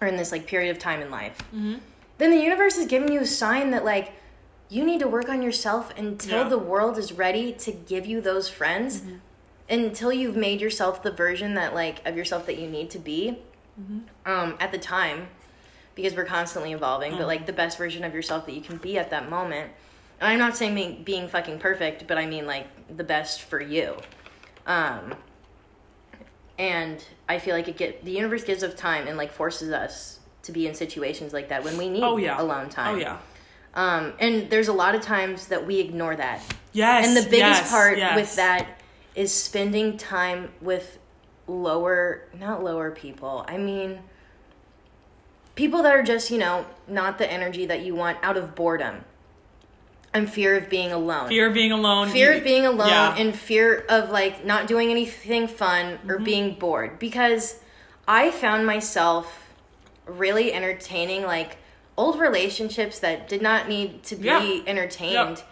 or 0.00 0.06
in 0.08 0.16
this 0.16 0.32
like 0.32 0.46
period 0.46 0.70
of 0.70 0.78
time 0.78 1.02
in 1.02 1.10
life, 1.10 1.36
Mm-hmm. 1.54 1.74
then 2.18 2.30
the 2.30 2.38
universe 2.38 2.76
is 2.78 2.86
giving 2.86 3.12
you 3.12 3.20
a 3.20 3.26
sign 3.26 3.70
that 3.72 3.84
like 3.84 4.12
you 4.70 4.84
need 4.84 5.00
to 5.00 5.08
work 5.08 5.28
on 5.28 5.42
yourself 5.42 5.92
until 5.98 6.42
Yeah. 6.44 6.48
the 6.48 6.58
world 6.58 6.96
is 6.96 7.12
ready 7.12 7.52
to 7.52 7.72
give 7.72 8.06
you 8.06 8.20
those 8.22 8.48
friends. 8.48 9.00
Mm-hmm. 9.00 9.16
Until 9.68 10.12
you've 10.12 10.36
made 10.36 10.60
yourself 10.60 11.02
the 11.02 11.12
version 11.12 11.54
that 11.54 11.74
like 11.74 12.04
of 12.08 12.16
yourself 12.16 12.46
that 12.46 12.58
you 12.58 12.68
need 12.68 12.88
to 12.90 12.98
be 12.98 13.38
Mm-hmm. 13.80 13.98
um, 14.30 14.56
at 14.58 14.72
the 14.72 14.78
time 14.78 15.28
because 15.94 16.14
we're 16.14 16.24
constantly 16.24 16.72
evolving, 16.72 17.12
Mm. 17.12 17.18
but 17.18 17.26
like 17.26 17.46
the 17.46 17.52
best 17.52 17.76
version 17.78 18.04
of 18.04 18.14
yourself 18.14 18.46
that 18.46 18.52
you 18.54 18.60
can 18.60 18.76
be 18.76 18.98
at 18.98 19.10
that 19.10 19.28
moment. 19.28 19.70
And 20.20 20.28
I'm 20.28 20.38
not 20.38 20.56
saying 20.56 20.74
being, 20.74 21.02
being 21.02 21.28
fucking 21.28 21.58
perfect, 21.58 22.06
but 22.06 22.18
I 22.18 22.26
mean 22.26 22.46
like 22.46 22.66
the 22.94 23.04
best 23.04 23.42
for 23.42 23.60
you. 23.60 23.96
Um, 24.66 25.14
and 26.58 27.02
I 27.28 27.38
feel 27.38 27.54
like 27.54 27.68
it 27.68 27.76
get 27.76 28.04
the 28.04 28.10
universe 28.12 28.44
gives 28.44 28.62
us 28.62 28.74
time 28.74 29.06
and 29.08 29.16
like 29.16 29.32
forces 29.32 29.72
us 29.72 30.20
to 30.42 30.52
be 30.52 30.66
in 30.66 30.74
situations 30.74 31.32
like 31.32 31.48
that 31.48 31.64
when 31.64 31.76
we 31.78 31.88
need 31.88 32.02
Oh 32.02 32.16
yeah. 32.16 32.40
alone 32.40 32.68
time. 32.68 32.96
Oh 32.96 32.98
yeah. 32.98 33.18
Um, 33.74 34.12
and 34.18 34.50
there's 34.50 34.68
a 34.68 34.72
lot 34.72 34.94
of 34.94 35.00
times 35.00 35.46
that 35.48 35.66
we 35.66 35.78
ignore 35.78 36.16
that. 36.16 36.42
Yes. 36.72 37.06
And 37.06 37.16
the 37.16 37.22
biggest 37.22 37.62
yes, 37.62 37.70
part 37.70 37.98
yes. 37.98 38.16
with 38.16 38.36
that 38.36 38.80
is 39.14 39.32
spending 39.32 39.96
time 39.96 40.50
with 40.60 40.98
lower, 41.46 42.28
not 42.38 42.62
lower 42.64 42.90
people. 42.90 43.44
I 43.48 43.58
mean, 43.58 44.00
people 45.54 45.82
that 45.82 45.94
are 45.94 46.02
just, 46.02 46.30
you 46.30 46.38
know, 46.38 46.66
not 46.88 47.18
the 47.18 47.30
energy 47.30 47.66
that 47.66 47.82
you 47.82 47.94
want 47.94 48.18
out 48.22 48.36
of 48.36 48.54
boredom 48.54 49.04
and 50.12 50.30
fear 50.30 50.56
of 50.56 50.68
being 50.68 50.90
alone. 50.92 51.28
Fear 51.28 51.48
of 51.48 51.54
being 51.54 51.72
alone. 51.72 52.08
Fear 52.08 52.32
of 52.34 52.44
being 52.44 52.66
alone 52.66 52.88
Yeah. 52.88 53.14
and 53.16 53.34
fear 53.34 53.84
of 53.88 54.10
like 54.10 54.44
not 54.44 54.66
doing 54.66 54.90
anything 54.90 55.46
fun 55.46 55.98
or 56.08 56.16
Mm-hmm. 56.16 56.24
being 56.24 56.54
bored 56.54 56.98
because 56.98 57.60
I 58.08 58.30
found 58.30 58.66
myself 58.66 59.46
really 60.06 60.52
entertaining 60.52 61.22
like 61.22 61.58
old 61.96 62.18
relationships 62.18 62.98
that 63.00 63.28
did 63.28 63.40
not 63.42 63.68
need 63.68 64.02
to 64.04 64.16
be 64.16 64.26
Yeah. 64.26 64.60
entertained 64.66 65.42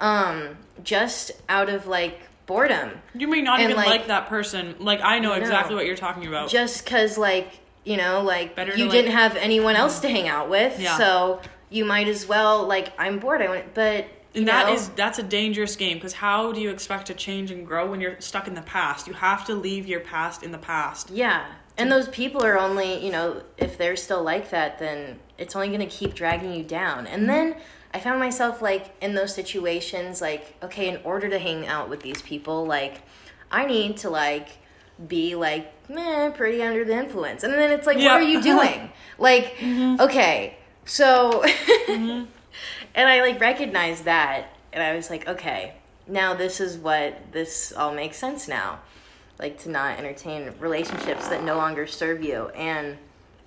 um 0.00 0.56
just 0.82 1.30
out 1.48 1.68
of 1.68 1.86
like 1.86 2.20
boredom 2.46 2.90
You 3.14 3.28
may 3.28 3.42
not 3.42 3.60
and, 3.60 3.70
even 3.70 3.76
like- 3.76 3.86
like, 3.86 4.06
that 4.08 4.28
person. 4.28 4.74
Like 4.80 5.00
I 5.02 5.18
know 5.20 5.28
No. 5.30 5.34
exactly 5.34 5.74
what 5.76 5.86
you're 5.86 5.96
talking 5.96 6.26
about. 6.26 6.48
just 6.48 6.84
cuz 6.86 7.18
like 7.18 7.60
you 7.88 7.96
know 7.96 8.22
like 8.22 8.54
Better 8.54 8.76
you 8.76 8.88
didn't 8.88 9.12
like- 9.12 9.20
have 9.20 9.36
anyone 9.36 9.76
else 9.76 10.00
to 10.00 10.08
hang 10.08 10.28
out 10.28 10.48
with 10.48 10.78
Yeah. 10.78 10.98
so 10.98 11.40
you 11.70 11.84
might 11.84 12.08
as 12.08 12.26
well 12.26 12.66
like 12.66 12.92
I'm 12.98 13.18
bored 13.18 13.42
I 13.42 13.48
went 13.48 13.74
but 13.74 14.06
and 14.34 14.48
that 14.48 14.66
know, 14.66 14.74
is 14.74 14.88
that's 14.90 15.18
a 15.18 15.22
dangerous 15.22 15.76
game 15.76 15.96
because 15.96 16.12
how 16.12 16.52
do 16.52 16.60
you 16.60 16.70
expect 16.70 17.06
to 17.06 17.14
change 17.14 17.50
and 17.50 17.66
grow 17.66 17.90
when 17.90 18.00
you're 18.00 18.20
stuck 18.20 18.46
in 18.46 18.54
the 18.54 18.62
past? 18.62 19.06
You 19.06 19.14
have 19.14 19.44
to 19.46 19.54
leave 19.54 19.86
your 19.86 20.00
past 20.00 20.42
in 20.42 20.52
the 20.52 20.58
past. 20.58 21.10
Yeah. 21.10 21.46
And 21.76 21.90
those 21.90 22.08
people 22.08 22.44
are 22.44 22.58
only, 22.58 23.04
you 23.04 23.10
know, 23.10 23.42
if 23.56 23.78
they're 23.78 23.96
still 23.96 24.22
like 24.22 24.50
that, 24.50 24.78
then 24.78 25.18
it's 25.38 25.56
only 25.56 25.68
going 25.68 25.80
to 25.80 25.86
keep 25.86 26.14
dragging 26.14 26.52
you 26.52 26.62
down. 26.62 27.06
And 27.06 27.28
then 27.28 27.56
I 27.94 28.00
found 28.00 28.18
myself 28.18 28.60
like 28.60 28.94
in 29.00 29.14
those 29.14 29.34
situations, 29.34 30.20
like, 30.20 30.54
okay, 30.62 30.88
in 30.88 31.00
order 31.04 31.28
to 31.28 31.38
hang 31.38 31.66
out 31.66 31.88
with 31.88 32.00
these 32.00 32.20
people, 32.22 32.66
like, 32.66 33.00
I 33.50 33.64
need 33.66 33.96
to 33.98 34.10
like 34.10 34.48
be 35.06 35.34
like, 35.34 35.72
meh, 35.88 36.30
pretty 36.30 36.62
under 36.62 36.84
the 36.84 36.96
influence. 36.96 37.42
And 37.44 37.52
then 37.54 37.70
it's 37.70 37.86
like, 37.86 37.98
Yeah. 37.98 38.14
what 38.14 38.22
are 38.22 38.28
you 38.28 38.42
doing? 38.52 38.90
like, 39.18 39.54
okay, 40.00 40.56
so, 40.84 41.42
Mm-hmm. 41.88 42.24
and 42.94 43.08
I 43.08 43.20
like 43.22 43.40
recognized 43.40 44.04
that. 44.04 44.48
And 44.72 44.82
I 44.82 44.94
was 44.96 45.08
like, 45.10 45.26
okay, 45.28 45.74
now 46.06 46.34
this 46.34 46.60
is 46.60 46.76
what 46.76 47.32
this 47.32 47.72
all 47.72 47.92
makes 47.92 48.16
sense 48.16 48.48
now 48.48 48.80
like 49.38 49.56
to 49.58 49.68
not 49.70 49.98
entertain 49.98 50.52
relationships 50.58 51.28
that 51.28 51.44
no 51.44 51.54
longer 51.56 51.86
serve 51.86 52.24
you 52.24 52.48
and 52.56 52.96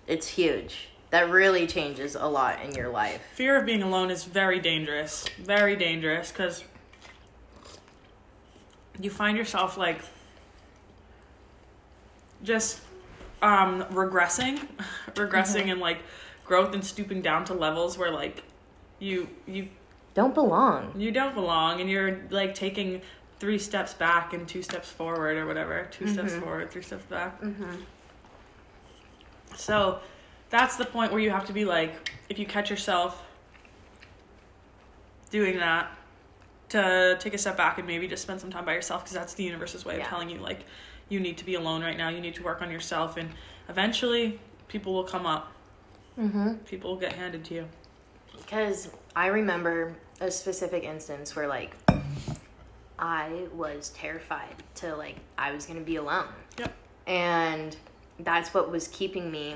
it's 0.07 0.27
huge 0.27 0.87
that 1.09 1.29
really 1.29 1.65
changes 1.67 2.15
a 2.15 2.25
lot 2.27 2.61
in 2.61 2.73
your 2.75 2.87
life 2.87 3.19
Fear 3.33 3.57
of 3.57 3.65
being 3.65 3.81
alone 3.83 4.09
is 4.11 4.23
very 4.23 4.59
dangerous. 4.59 5.25
Very 5.39 5.75
dangerous 5.75 6.31
because 6.31 6.63
you 8.99 9.09
find 9.09 9.37
yourself 9.37 9.77
like 9.77 10.01
just 12.43 12.81
um 13.41 13.83
regressing 13.85 14.67
regressing 15.15 15.71
and 15.71 15.79
like 15.79 15.99
growth 16.45 16.73
and 16.73 16.83
stooping 16.83 17.21
down 17.21 17.45
to 17.45 17.53
levels 17.53 17.97
where 17.97 18.11
like 18.11 18.43
you 18.99 19.27
you 19.47 19.67
don't 20.13 20.33
belong. 20.33 20.93
You 20.97 21.11
don't 21.11 21.33
belong 21.33 21.79
and 21.81 21.89
you're 21.89 22.19
like 22.29 22.53
taking 22.53 23.01
three 23.39 23.57
steps 23.57 23.93
back 23.93 24.33
and 24.33 24.47
two 24.47 24.61
steps 24.61 24.89
forward 24.89 25.37
or 25.37 25.47
whatever. 25.47 25.87
2 25.91 26.07
steps 26.09 26.35
forward 26.35 26.69
three 26.69 26.81
steps 26.83 27.05
back. 27.05 27.41
Mm-hmm. 27.41 27.75
so 29.55 29.99
that's 30.49 30.75
the 30.75 30.85
point 30.85 31.11
where 31.11 31.21
you 31.21 31.29
have 31.31 31.45
to 31.47 31.53
be 31.53 31.65
like 31.65 32.11
if 32.29 32.37
you 32.37 32.45
catch 32.45 32.69
yourself 32.69 33.23
doing 35.29 35.57
that 35.57 35.89
to 36.69 37.17
take 37.19 37.33
a 37.33 37.37
step 37.37 37.57
back 37.57 37.77
and 37.77 37.87
maybe 37.87 38.07
just 38.07 38.21
spend 38.23 38.39
some 38.39 38.49
time 38.51 38.65
by 38.65 38.73
yourself 38.73 39.03
because 39.03 39.13
that's 39.13 39.33
the 39.33 39.43
universe's 39.43 39.85
way 39.85 39.95
Yeah. 39.97 40.03
of 40.03 40.07
telling 40.09 40.29
you 40.29 40.37
like 40.39 40.65
you 41.11 41.19
need 41.19 41.37
to 41.37 41.45
be 41.45 41.55
alone 41.55 41.81
right 41.81 41.97
now. 41.97 42.09
You 42.09 42.21
need 42.21 42.35
to 42.35 42.43
work 42.43 42.61
on 42.61 42.71
yourself 42.71 43.17
and 43.17 43.29
eventually 43.67 44.39
people 44.67 44.93
will 44.93 45.03
come 45.03 45.25
up. 45.25 45.51
Mm-hmm. 46.19 46.55
people 46.65 46.91
will 46.91 46.99
get 46.99 47.13
handed 47.13 47.45
to 47.45 47.53
you. 47.53 47.65
Because 48.35 48.89
i 49.15 49.27
remember 49.27 49.95
a 50.19 50.29
specific 50.29 50.83
instance 50.83 51.35
where 51.35 51.47
like 51.47 51.75
i 52.99 53.47
was 53.53 53.89
terrified 53.89 54.53
to 54.75 54.95
like 54.95 55.15
i 55.37 55.51
was 55.51 55.65
gonna 55.65 55.79
be 55.81 55.95
alone. 55.95 56.27
Yep. 56.59 56.73
And 57.07 57.77
that's 58.19 58.53
what 58.53 58.69
was 58.71 58.87
keeping 58.89 59.31
me 59.31 59.55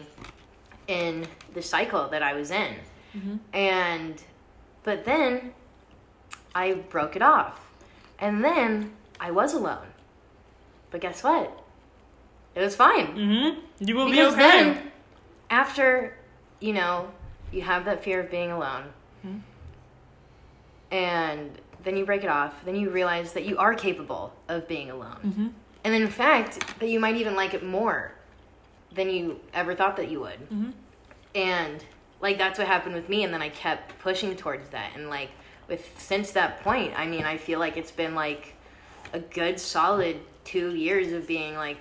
in 0.87 1.27
the 1.53 1.61
cycle 1.61 2.07
that 2.09 2.23
i 2.23 2.33
was 2.33 2.51
in. 2.51 2.75
Mhm. 3.15 3.39
and 3.53 4.21
but 4.83 5.03
then 5.05 5.53
i 6.53 6.73
broke 6.73 7.15
it 7.15 7.21
off. 7.21 7.59
And 8.19 8.43
then 8.43 8.93
i 9.19 9.29
was 9.29 9.53
alone 9.53 9.87
but 10.95 11.01
guess 11.01 11.23
what? 11.25 11.51
It 12.55 12.61
was 12.61 12.73
fine. 12.73 13.07
Mm-hmm. 13.07 13.59
You 13.85 13.95
will 13.97 14.09
because 14.09 14.33
be 14.33 14.41
okay. 14.41 14.49
then 14.63 14.91
after 15.49 16.15
you 16.61 16.71
know 16.71 17.09
you 17.51 17.63
have 17.63 17.83
that 17.83 18.01
fear 18.01 18.21
of 18.21 18.31
being 18.31 18.49
alone 18.49 18.85
Mhm. 19.27 19.41
and 20.91 21.51
then 21.83 21.97
you 21.97 22.05
break 22.05 22.23
it 22.23 22.29
off 22.29 22.53
then 22.63 22.75
you 22.77 22.89
realize 22.89 23.33
that 23.33 23.43
you 23.43 23.57
are 23.57 23.75
capable 23.75 24.31
of 24.47 24.67
being 24.69 24.89
alone. 24.89 25.17
Mm-hmm. 25.25 25.47
and 25.83 25.93
in 25.93 26.07
fact 26.07 26.79
that 26.79 26.87
you 26.89 26.97
might 26.99 27.17
even 27.17 27.35
like 27.35 27.53
it 27.53 27.61
more 27.63 28.13
than 28.93 29.09
you 29.09 29.41
ever 29.53 29.75
thought 29.75 29.97
that 29.97 30.09
you 30.09 30.21
would. 30.21 30.39
Mm-hmm. 30.49 30.69
and 31.35 31.83
like 32.21 32.37
that's 32.37 32.57
what 32.57 32.67
happened 32.67 32.95
with 32.95 33.09
me 33.09 33.23
and 33.25 33.33
then 33.33 33.41
i 33.41 33.49
kept 33.49 33.99
pushing 33.99 34.33
towards 34.37 34.69
that. 34.69 34.91
And 34.95 35.09
like 35.09 35.31
with 35.67 35.91
since 35.97 36.31
that 36.31 36.61
point 36.61 36.93
i 36.97 37.05
mean 37.05 37.25
i 37.25 37.35
feel 37.35 37.59
like 37.59 37.75
it's 37.75 37.91
been 37.91 38.15
like 38.15 38.53
a 39.13 39.19
good 39.19 39.59
solid 39.59 40.21
two 40.45 40.73
years 40.73 41.11
of 41.11 41.27
being 41.27 41.55
like 41.55 41.77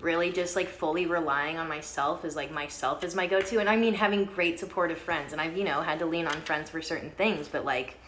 really 0.00 0.32
just 0.32 0.56
like 0.56 0.68
fully 0.68 1.06
relying 1.06 1.58
on 1.58 1.68
myself 1.68 2.24
as 2.24 2.36
like 2.36 2.50
myself 2.50 3.04
as 3.04 3.14
my 3.14 3.26
go-to. 3.26 3.58
And 3.58 3.68
i 3.68 3.76
mean 3.76 3.94
having 3.94 4.24
great 4.24 4.58
supportive 4.58 4.98
friends. 4.98 5.32
And 5.32 5.40
i've 5.40 5.56
you 5.56 5.64
know 5.64 5.82
had 5.82 5.98
to 5.98 6.06
lean 6.06 6.26
on 6.26 6.40
friends 6.42 6.70
for 6.70 6.80
certain 6.80 7.10
things. 7.10 7.48
But 7.48 7.64
like 7.64 7.98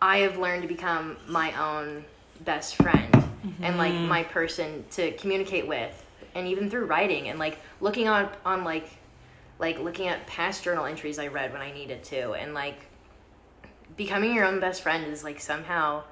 i 0.00 0.18
have 0.18 0.38
learned 0.38 0.62
to 0.62 0.68
become 0.68 1.16
my 1.26 1.52
own 1.60 2.04
best 2.44 2.76
friend 2.76 3.12
and 3.14 3.54
mm-hmm. 3.60 3.78
like 3.78 3.94
my 3.94 4.22
person 4.22 4.84
to 4.90 5.12
communicate 5.12 5.66
with 5.66 6.04
and 6.34 6.48
even 6.48 6.68
through 6.68 6.84
writing 6.86 7.28
and 7.28 7.38
like 7.38 7.58
looking 7.80 8.08
on 8.08 8.28
on 8.44 8.64
like 8.64 8.90
like 9.58 9.78
looking 9.78 10.08
at 10.08 10.26
past 10.26 10.64
journal 10.64 10.84
entries 10.84 11.18
i 11.18 11.26
read 11.26 11.52
when 11.52 11.62
i 11.62 11.72
needed 11.72 12.02
to. 12.04 12.32
And 12.32 12.54
like 12.54 12.86
becoming 13.96 14.34
your 14.34 14.44
own 14.44 14.60
best 14.60 14.82
friend 14.82 15.06
is 15.06 15.24
like 15.24 15.40
somehow 15.40 16.02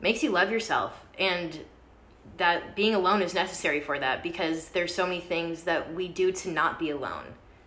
makes 0.00 0.22
you 0.22 0.30
love 0.30 0.50
yourself. 0.50 1.04
And 1.18 1.60
that 2.36 2.74
being 2.74 2.94
alone 2.94 3.22
is 3.22 3.34
necessary 3.34 3.80
for 3.80 3.98
that 3.98 4.22
because 4.22 4.68
there's 4.70 4.94
so 4.94 5.04
many 5.06 5.20
things 5.20 5.64
that 5.64 5.94
we 5.94 6.08
do 6.08 6.32
to 6.32 6.50
not 6.50 6.78
be 6.78 6.90
alone 6.90 7.24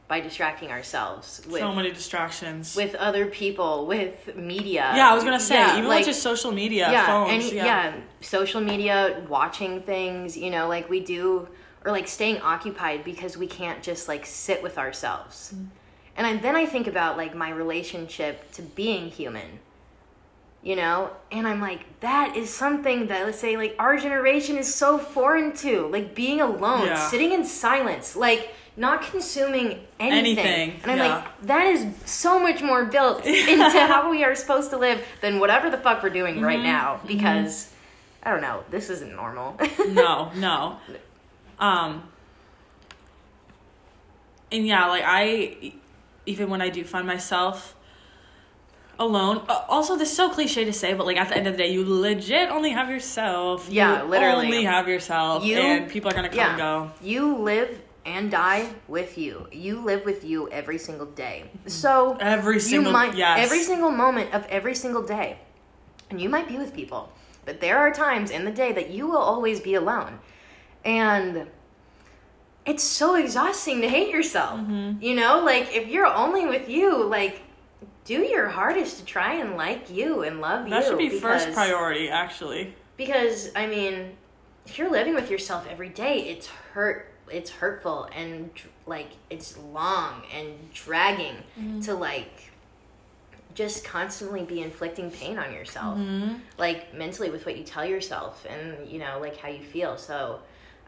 by 0.07 0.21
distracting 0.21 0.71
ourselves 0.71 1.41
with 1.49 1.59
so 1.59 1.73
many 1.73 1.91
distractions 1.91 2.75
with 2.75 2.95
other 2.95 3.25
people 3.25 3.85
with 3.85 4.35
media 4.37 4.93
yeah 4.95 5.11
i 5.11 5.13
was 5.13 5.23
gonna 5.23 5.39
say 5.39 5.55
Yeah, 5.55 5.77
even 5.77 5.89
like, 5.89 6.05
just 6.05 6.21
social 6.23 6.51
media 6.53 6.89
yeah, 6.91 7.05
phones 7.07 7.31
any, 7.33 7.55
yeah. 7.55 7.65
yeah 7.65 7.95
social 8.21 8.61
media 8.61 9.21
watching 9.27 9.81
things 9.81 10.37
you 10.37 10.49
know 10.49 10.67
like 10.69 10.89
we 10.89 11.01
do 11.01 11.49
or 11.83 11.91
like 11.91 12.07
staying 12.07 12.39
occupied 12.41 13.03
because 13.03 13.37
we 13.37 13.47
can't 13.47 13.83
just 13.83 14.07
like 14.07 14.25
sit 14.25 14.63
with 14.63 14.77
ourselves 14.77 15.53
Mm. 15.53 15.67
and 16.15 16.27
I, 16.27 16.37
then 16.37 16.55
i 16.55 16.65
think 16.65 16.87
about 16.87 17.17
like 17.17 17.35
my 17.35 17.49
relationship 17.49 18.51
to 18.53 18.61
being 18.61 19.09
human 19.09 19.59
you 20.67 20.75
know 20.75 21.09
and 21.31 21.47
i'm 21.47 21.61
like 21.61 21.81
that 22.01 22.35
is 22.35 22.49
something 22.53 23.07
that 23.07 23.25
let's 23.25 23.39
say 23.39 23.55
like 23.55 23.73
our 23.79 23.95
generation 23.97 24.57
is 24.57 24.73
so 24.73 24.97
foreign 24.97 25.53
to 25.53 25.87
like 25.87 26.13
being 26.13 26.41
alone 26.41 26.85
Yeah. 26.87 27.07
sitting 27.09 27.31
in 27.31 27.45
silence 27.45 28.15
like 28.15 28.49
not 28.75 29.01
consuming 29.01 29.67
anything, 29.99 30.45
Anything, 30.45 30.81
and 30.83 30.91
i'm 30.91 30.97
yeah. 30.97 31.15
like 31.15 31.41
that 31.43 31.65
is 31.67 31.85
so 32.05 32.37
much 32.47 32.61
more 32.61 32.83
built 32.85 33.25
into 33.53 33.79
how 33.91 34.11
we 34.11 34.23
are 34.25 34.35
supposed 34.35 34.69
to 34.71 34.77
live 34.77 34.99
than 35.21 35.39
whatever 35.39 35.69
the 35.69 35.77
fuck 35.77 36.03
we're 36.03 36.09
doing 36.09 36.41
right 36.41 36.57
Mm-hmm. 36.59 36.67
now 36.67 36.99
because 37.07 37.71
I 38.23 38.31
don't 38.31 38.41
know. 38.41 38.65
This 38.69 38.89
isn't 38.89 39.15
normal. 39.15 39.57
no, 39.87 40.31
no. 40.35 40.79
Um 41.59 42.03
and 44.51 44.67
yeah, 44.67 44.87
like 44.87 45.03
I 45.05 45.73
even 46.25 46.49
when 46.49 46.61
I 46.61 46.67
do 46.69 46.83
find 46.83 47.07
myself 47.07 47.73
alone, 48.99 49.43
uh, 49.47 49.61
also 49.67 49.95
this 49.95 50.09
is 50.09 50.15
so 50.15 50.29
cliche 50.29 50.65
to 50.65 50.73
say, 50.73 50.93
but 50.93 51.05
like 51.05 51.17
at 51.17 51.29
the 51.29 51.37
end 51.37 51.47
of 51.47 51.53
the 51.53 51.57
day, 51.63 51.71
you 51.71 51.83
legit 51.87 52.49
only 52.49 52.71
have 52.71 52.89
yourself. 52.89 53.67
Yeah, 53.69 54.03
you 54.03 54.09
literally. 54.09 54.45
only 54.47 54.63
have 54.63 54.87
yourself, 54.87 55.43
You- 55.43 55.57
and 55.57 55.89
people 55.89 56.11
are 56.11 56.13
gonna 56.15 56.29
come 56.29 56.39
and 56.39 56.57
go. 56.57 56.91
You 57.01 57.37
live 57.37 57.81
and 58.05 58.31
die 58.31 58.69
with 58.87 59.17
you. 59.17 59.47
You 59.51 59.79
live 59.81 60.05
with 60.05 60.23
you 60.23 60.49
every 60.49 60.77
single 60.77 61.07
day. 61.07 61.49
So 61.67 62.17
Every 62.19 62.59
single 62.59 62.91
you 62.91 62.93
might 62.93 63.15
yes. 63.15 63.39
every 63.45 63.61
single 63.63 63.91
moment 63.91 64.33
of 64.33 64.45
every 64.47 64.75
single 64.75 65.03
day. 65.03 65.39
And 66.09 66.21
you 66.21 66.29
might 66.29 66.47
be 66.47 66.57
with 66.57 66.73
people, 66.73 67.11
but 67.45 67.59
there 67.59 67.77
are 67.77 67.91
times 67.91 68.31
in 68.31 68.45
the 68.45 68.51
day 68.51 68.71
that 68.71 68.89
you 68.91 69.07
will 69.07 69.17
always 69.17 69.59
be 69.59 69.73
alone. 69.73 70.19
And 70.85 71.47
it's 72.65 72.83
so 72.83 73.15
exhausting 73.15 73.81
to 73.81 73.89
hate 73.89 74.09
yourself. 74.09 74.59
Mm-hmm. 74.59 75.01
You 75.01 75.15
know, 75.15 75.43
like 75.43 75.75
if 75.75 75.87
you're 75.89 76.05
only 76.05 76.45
with 76.45 76.69
you, 76.69 77.03
like 77.03 77.41
do 78.07 78.21
your 78.21 78.47
hardest 78.47 78.99
to 78.99 79.05
try 79.05 79.33
and 79.33 79.57
like 79.57 79.89
you 79.89 80.23
and 80.23 80.39
love 80.39 80.61
that 80.61 80.69
you. 80.69 80.73
That 80.73 80.85
should 80.85 80.97
be 80.97 81.19
first 81.19 81.51
priority, 81.51 82.09
actually. 82.09 82.73
because 82.95 83.51
I 83.55 83.67
mean, 83.67 84.13
if 84.65 84.77
you're 84.77 84.89
living 84.89 85.13
with 85.13 85.29
yourself 85.29 85.67
every 85.69 85.89
day, 85.89 86.19
it's 86.29 86.47
hurt. 86.47 87.11
It's 87.29 87.49
hurtful 87.49 88.07
and 88.15 88.49
like 88.85 89.09
it's 89.29 89.57
long 89.57 90.21
and 90.33 90.71
dragging 90.73 91.35
mm-hmm. 91.59 91.81
to 91.81 91.93
like 91.93 92.51
just 93.53 93.83
constantly 93.83 94.43
be 94.43 94.61
inflicting 94.61 95.11
pain 95.11 95.37
on 95.37 95.51
yourself, 95.51 95.97
mm-hmm. 95.97 96.35
like 96.57 96.93
mentally 96.93 97.29
with 97.29 97.45
what 97.45 97.57
you 97.57 97.65
tell 97.65 97.85
yourself 97.85 98.45
and 98.49 98.87
you 98.87 98.99
know 98.99 99.17
like 99.19 99.35
how 99.35 99.49
you 99.49 99.61
feel. 99.61 99.97
So 99.97 100.39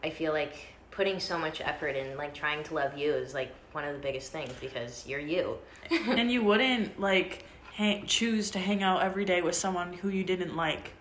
I 0.01 0.10
feel 0.10 0.32
like 0.32 0.55
putting 1.00 1.18
so 1.18 1.38
much 1.38 1.62
effort 1.62 1.96
in 1.96 2.18
like 2.18 2.34
trying 2.34 2.62
to 2.62 2.74
love 2.74 2.98
you 2.98 3.14
is 3.14 3.34
like 3.34 3.56
one 3.72 3.86
of 3.86 3.94
the 3.94 4.02
biggest 4.02 4.34
things 4.34 4.52
because 4.60 5.08
you're 5.08 5.18
you. 5.18 5.58
and 5.92 6.30
you 6.30 6.44
wouldn't 6.44 7.00
like 7.00 7.46
hang, 7.74 8.06
choose 8.06 8.52
to 8.52 8.60
hang 8.60 8.84
out 8.84 9.02
every 9.02 9.24
day 9.24 9.42
with 9.42 9.56
someone 9.56 9.94
who 9.94 10.10
you 10.10 10.26
didn't 10.26 10.58
like. 10.58 10.92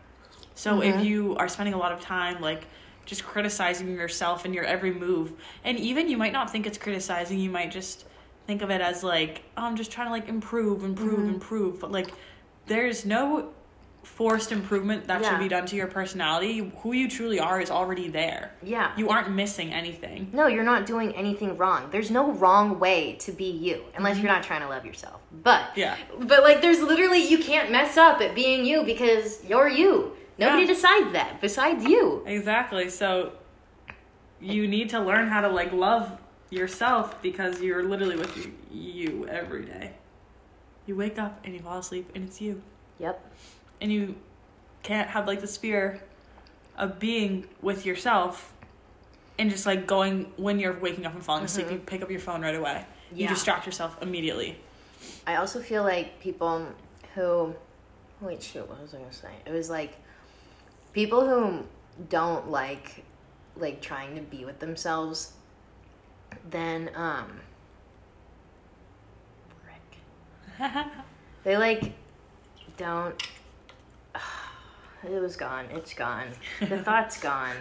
So 0.54 0.82
if 0.82 0.94
mm-hmm. 0.94 1.04
you 1.04 1.36
are 1.38 1.48
spending 1.48 1.74
a 1.74 1.78
lot 1.78 1.90
of 1.90 2.00
time 2.00 2.40
like 2.40 2.68
just 3.06 3.24
criticizing 3.24 3.92
yourself 3.92 4.44
and 4.44 4.54
your 4.54 4.62
every 4.62 4.92
move, 4.94 5.32
and 5.64 5.76
even 5.80 6.08
you 6.08 6.16
might 6.16 6.32
not 6.32 6.48
think 6.48 6.64
it's 6.64 6.78
criticizing, 6.78 7.40
you 7.40 7.50
might 7.50 7.72
just 7.72 8.04
think 8.46 8.62
of 8.62 8.70
it 8.70 8.80
as 8.80 9.02
like, 9.02 9.42
oh, 9.56 9.64
I'm 9.64 9.74
just 9.74 9.90
trying 9.90 10.06
to 10.06 10.12
like 10.12 10.28
improve, 10.28 10.84
improve, 10.84 11.18
mm-hmm. 11.18 11.34
improve. 11.34 11.80
But 11.80 11.90
like, 11.90 12.12
there's 12.66 13.04
no 13.04 13.50
forced 14.08 14.50
improvement 14.50 15.06
that 15.06 15.22
Yeah. 15.22 15.30
should 15.30 15.38
be 15.38 15.48
done 15.48 15.66
to 15.66 15.76
your 15.76 15.86
personality. 15.86 16.72
Who 16.82 16.92
you 16.92 17.08
truly 17.08 17.38
are 17.38 17.60
is 17.60 17.70
already 17.70 18.08
there. 18.08 18.52
Yeah. 18.62 18.90
You 18.96 19.10
aren't 19.10 19.30
missing 19.30 19.72
anything. 19.72 20.30
No, 20.32 20.46
you're 20.46 20.64
not 20.64 20.86
doing 20.86 21.14
anything 21.14 21.56
wrong. 21.56 21.88
There's 21.90 22.10
no 22.10 22.32
wrong 22.32 22.80
way 22.80 23.14
to 23.20 23.32
be 23.32 23.50
you 23.50 23.84
unless 23.94 24.16
you're 24.16 24.26
mm-hmm. 24.26 24.34
not 24.34 24.42
trying 24.42 24.62
to 24.62 24.68
love 24.68 24.84
yourself. 24.84 25.20
But 25.30 25.70
Yeah. 25.76 25.96
but 26.18 26.42
like 26.42 26.60
there's 26.62 26.80
literally 26.80 27.24
you 27.24 27.38
can't 27.38 27.70
mess 27.70 27.96
up 27.96 28.20
at 28.20 28.34
being 28.34 28.64
you 28.64 28.82
because 28.82 29.44
you're 29.44 29.68
you. 29.68 30.16
Nobody 30.38 30.62
Yeah. 30.62 30.68
decides 30.68 31.12
that 31.12 31.40
besides 31.40 31.84
you. 31.84 32.24
Exactly. 32.26 32.88
So 32.90 33.32
you 34.40 34.66
need 34.66 34.88
to 34.90 35.00
learn 35.00 35.28
how 35.28 35.40
to 35.42 35.48
like 35.48 35.72
love 35.72 36.18
yourself 36.50 37.20
because 37.22 37.60
you're 37.60 37.84
literally 37.84 38.16
with 38.16 38.36
you, 38.36 38.52
you 38.70 39.26
every 39.28 39.64
day. 39.64 39.92
You 40.86 40.96
wake 40.96 41.18
up 41.18 41.40
and 41.44 41.54
you 41.54 41.60
fall 41.60 41.78
asleep 41.78 42.10
and 42.14 42.24
it's 42.24 42.40
you. 42.40 42.62
Yep. 42.98 43.22
And 43.80 43.92
you 43.92 44.16
can't 44.82 45.08
have 45.10 45.26
like 45.26 45.40
this 45.40 45.56
fear 45.56 46.02
of 46.76 46.98
being 46.98 47.48
with 47.60 47.84
yourself 47.84 48.52
and 49.38 49.50
just 49.50 49.66
like 49.66 49.86
going 49.86 50.32
when 50.36 50.58
you're 50.58 50.78
waking 50.78 51.06
up 51.06 51.14
and 51.14 51.24
falling 51.24 51.44
asleep, 51.44 51.70
you 51.70 51.78
pick 51.78 52.02
up 52.02 52.10
your 52.10 52.20
phone 52.20 52.42
right 52.42 52.54
away. 52.54 52.84
You 53.14 53.28
distract 53.28 53.66
yourself 53.66 53.96
immediately. 54.02 54.58
I 55.26 55.36
also 55.36 55.60
feel 55.60 55.82
like 55.84 56.20
people 56.20 56.66
who 57.14 57.54
wait 58.20 58.42
shoot, 58.42 58.68
what 58.68 58.82
was 58.82 58.94
I 58.94 58.98
gonna 58.98 59.12
say? 59.12 59.30
It 59.46 59.52
was 59.52 59.70
like 59.70 59.96
people 60.92 61.26
who 61.26 61.64
don't 62.08 62.50
like 62.50 63.04
like 63.56 63.80
trying 63.80 64.14
to 64.16 64.22
be 64.22 64.44
with 64.44 64.58
themselves 64.58 65.32
then 66.50 66.90
um. 66.94 67.40
They 71.44 71.56
like 71.56 71.92
don't. 72.76 73.22
It 75.04 75.20
was 75.20 75.36
gone. 75.36 75.66
It's 75.72 75.94
gone. 75.94 76.28
The 76.60 76.78
thought's 76.82 77.20
gone. 77.20 77.56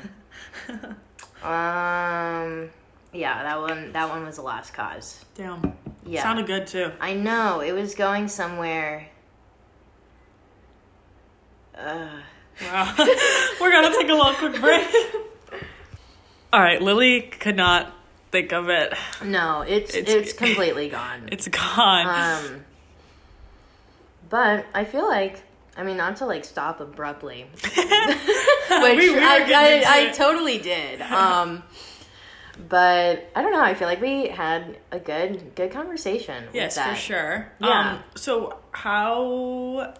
Um. 1.44 2.70
Yeah, 3.14 3.44
that 3.44 3.60
one. 3.60 3.92
That 3.94 4.10
one 4.10 4.26
was 4.26 4.38
a 4.38 4.42
lost 4.42 4.74
cause. 4.74 5.24
Damn. 5.36 5.74
Yeah. 6.06 6.24
Sounded 6.24 6.48
good 6.48 6.68
too. 6.68 6.92
I 7.00 7.14
know 7.14 7.60
it 7.62 7.72
was 7.74 7.96
going 7.96 8.28
somewhere. 8.28 9.10
Uh, 11.78 12.10
Wow. 12.60 12.92
We're 13.62 13.72
gonna 13.72 13.96
take 13.96 14.10
a 14.10 14.14
little 14.14 14.34
quick 14.34 14.60
break. 14.60 14.88
All 16.54 16.60
right, 16.60 16.82
Lily 16.82 17.22
could 17.22 17.56
not 17.56 17.94
think 18.32 18.52
of 18.52 18.68
it. 18.70 18.94
no, 19.24 19.62
it's 19.62 19.94
It's- 19.94 20.12
it's, 20.12 20.34
completely 20.34 20.90
gone. 20.90 21.30
It's 21.32 21.48
gone. 21.48 22.08
Um. 22.08 22.66
But 24.30 24.66
I 24.74 24.86
feel 24.86 25.08
like 25.08 25.44
I 25.78 25.84
mean 25.84 25.98
not 25.98 26.18
to 26.18 26.26
like 26.26 26.44
stop 26.44 26.80
abruptly, 26.82 27.44
which 27.64 27.74
We- 27.78 29.18
I, 29.20 29.46
I, 29.56 29.84
I 29.86 30.12
totally 30.14 30.58
did. 30.58 31.02
Um, 31.12 31.64
but 32.70 33.30
I 33.36 33.42
don't 33.44 33.52
know. 33.52 33.62
I 33.62 33.76
feel 33.76 33.88
like 33.88 34.02
we 34.02 34.30
had 34.30 34.80
a 34.92 35.00
good 35.00 35.54
good 35.56 35.72
conversation. 35.72 36.46
with 36.48 36.56
yes, 36.56 36.78
for 36.78 36.96
sure. 36.96 37.52
Yeah. 37.60 37.92
Um, 37.94 38.00
so 38.16 38.58
how? 38.72 39.94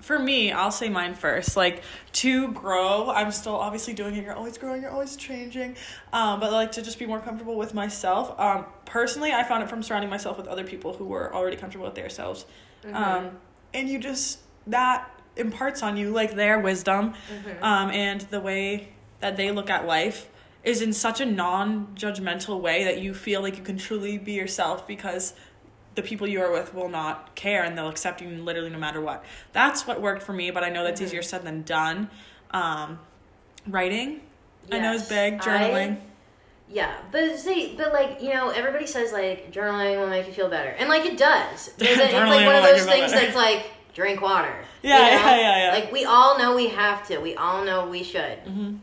For 0.00 0.18
me, 0.18 0.52
I'll 0.52 0.70
say 0.70 0.88
mine 0.90 1.14
first. 1.14 1.56
Like 1.56 1.82
to 2.12 2.52
grow, 2.52 3.10
I'm 3.10 3.30
still 3.32 3.54
obviously 3.56 3.92
doing 3.94 4.14
it. 4.16 4.24
You're 4.24 4.34
always 4.34 4.56
growing. 4.58 4.82
You're 4.82 4.90
always 4.90 5.16
changing. 5.16 5.76
Um, 6.12 6.40
but 6.40 6.52
like 6.52 6.72
to 6.72 6.82
just 6.82 6.98
be 6.98 7.06
more 7.06 7.20
comfortable 7.20 7.56
with 7.56 7.74
myself. 7.74 8.38
Um, 8.38 8.66
personally, 8.86 9.32
I 9.32 9.44
found 9.44 9.62
it 9.62 9.68
from 9.68 9.82
surrounding 9.82 10.10
myself 10.10 10.36
with 10.38 10.46
other 10.46 10.64
people 10.64 10.94
who 10.94 11.04
were 11.06 11.34
already 11.34 11.56
comfortable 11.56 11.86
with 11.86 11.94
themselves. 11.94 12.44
Mm-hmm. 12.84 12.96
Um, 12.96 13.30
and 13.72 13.88
you 13.88 13.98
just 13.98 14.40
that 14.66 15.10
imparts 15.36 15.82
on 15.82 15.96
you 15.96 16.10
like 16.10 16.34
their 16.34 16.58
wisdom, 16.58 17.14
Mm-hmm. 17.32 17.62
um, 17.64 17.90
and 17.90 18.20
the 18.22 18.40
way 18.40 18.88
that 19.20 19.36
they 19.36 19.50
look 19.50 19.68
at 19.70 19.86
life 19.86 20.28
is 20.62 20.80
in 20.80 20.92
such 20.92 21.20
a 21.20 21.26
non-judgmental 21.26 22.60
way 22.60 22.84
that 22.84 23.00
you 23.00 23.12
feel 23.14 23.42
like 23.42 23.56
you 23.56 23.62
can 23.62 23.76
truly 23.76 24.16
be 24.18 24.32
yourself 24.32 24.86
because 24.86 25.34
the 25.94 26.02
people 26.02 26.26
you 26.26 26.40
are 26.40 26.50
with 26.52 26.74
will 26.74 26.88
not 26.88 27.34
care 27.34 27.62
and 27.62 27.76
they'll 27.76 27.88
accept 27.88 28.20
you 28.20 28.28
literally 28.28 28.70
no 28.70 28.78
matter 28.78 29.00
what. 29.00 29.24
That's 29.52 29.86
what 29.86 30.00
worked 30.00 30.22
for 30.22 30.32
me, 30.32 30.50
but 30.50 30.64
I 30.64 30.70
know 30.70 30.82
that's 30.84 31.00
Mm-hmm. 31.00 31.06
easier 31.08 31.22
said 31.22 31.44
than 31.44 31.62
done. 31.62 32.08
Um, 32.50 32.98
writing, 33.66 34.20
I 34.72 34.78
know 34.78 34.92
is 34.94 35.08
big. 35.08 35.38
Journaling. 35.40 35.96
I- 35.96 36.00
Yeah, 36.70 36.94
but 37.12 37.38
see, 37.38 37.74
but 37.76 37.92
like 37.92 38.22
you 38.22 38.32
know, 38.32 38.48
everybody 38.50 38.86
says 38.86 39.12
like 39.12 39.52
journaling 39.52 39.98
will 39.98 40.08
make 40.08 40.26
you 40.26 40.32
feel 40.32 40.48
better, 40.48 40.70
and 40.70 40.88
like 40.88 41.04
it 41.04 41.18
does. 41.18 41.70
It's 41.78 41.98
like 41.98 42.12
one 42.46 42.56
of 42.56 42.62
those 42.64 42.86
things 42.86 43.12
that's 43.12 43.36
like 43.36 43.66
drink 43.94 44.20
water. 44.20 44.54
Yeah, 44.82 44.96
you 44.98 45.02
know? 45.02 45.08
yeah, 45.30 45.36
yeah, 45.40 45.66
yeah. 45.66 45.72
Like 45.72 45.92
we 45.92 46.04
all 46.04 46.36
know 46.38 46.54
we 46.54 46.68
have 46.68 47.06
to. 47.08 47.18
We 47.18 47.34
all 47.36 47.64
know 47.64 47.86
we 47.88 48.02
should. 48.02 48.44
Mhm. 48.44 48.78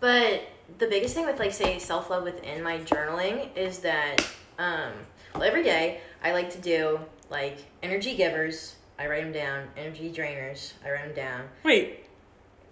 But 0.00 0.42
the 0.78 0.86
biggest 0.88 1.14
thing 1.14 1.24
with 1.26 1.38
like 1.38 1.52
say 1.52 1.78
self 1.78 2.10
love 2.10 2.24
within 2.24 2.62
my 2.62 2.78
journaling 2.78 3.48
is 3.56 3.78
that 3.80 4.26
um, 4.58 4.92
well 5.34 5.42
every 5.44 5.62
day 5.62 6.00
I 6.22 6.32
like 6.32 6.50
to 6.50 6.58
do 6.58 7.00
like 7.30 7.58
energy 7.82 8.14
givers. 8.16 8.74
I 8.98 9.06
write 9.08 9.22
them 9.24 9.32
down. 9.32 9.68
Energy 9.76 10.10
drainers. 10.12 10.72
I 10.84 10.90
write 10.90 11.04
them 11.06 11.14
down. 11.14 11.48
Wait, 11.64 12.06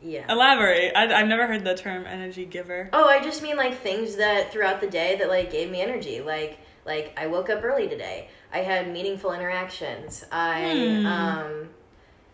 Yeah. 0.01 0.25
elaborate. 0.33 0.93
I, 0.97 1.13
I've 1.13 1.27
never 1.29 1.47
heard 1.47 1.65
the 1.65 1.75
term 1.77 2.07
energy 2.07 2.47
giver. 2.47 2.89
Oh, 2.95 3.07
I 3.07 3.23
just 3.23 3.43
mean 3.43 3.57
like 3.57 3.79
things 3.81 4.17
that 4.17 4.51
throughout 4.53 4.81
the 4.81 4.87
day 4.89 5.17
that 5.19 5.29
like 5.29 5.51
gave 5.53 5.71
me 5.71 5.83
energy. 5.83 6.21
Like 6.23 6.59
like 6.87 7.15
I 7.17 7.27
woke 7.27 7.51
up 7.51 7.63
early 7.65 7.89
today. 7.89 8.29
I 8.53 8.59
had 8.59 8.93
meaningful 8.93 9.33
interactions. 9.33 10.25
I 10.31 10.99
Hmm. 11.01 11.07
um 11.07 11.69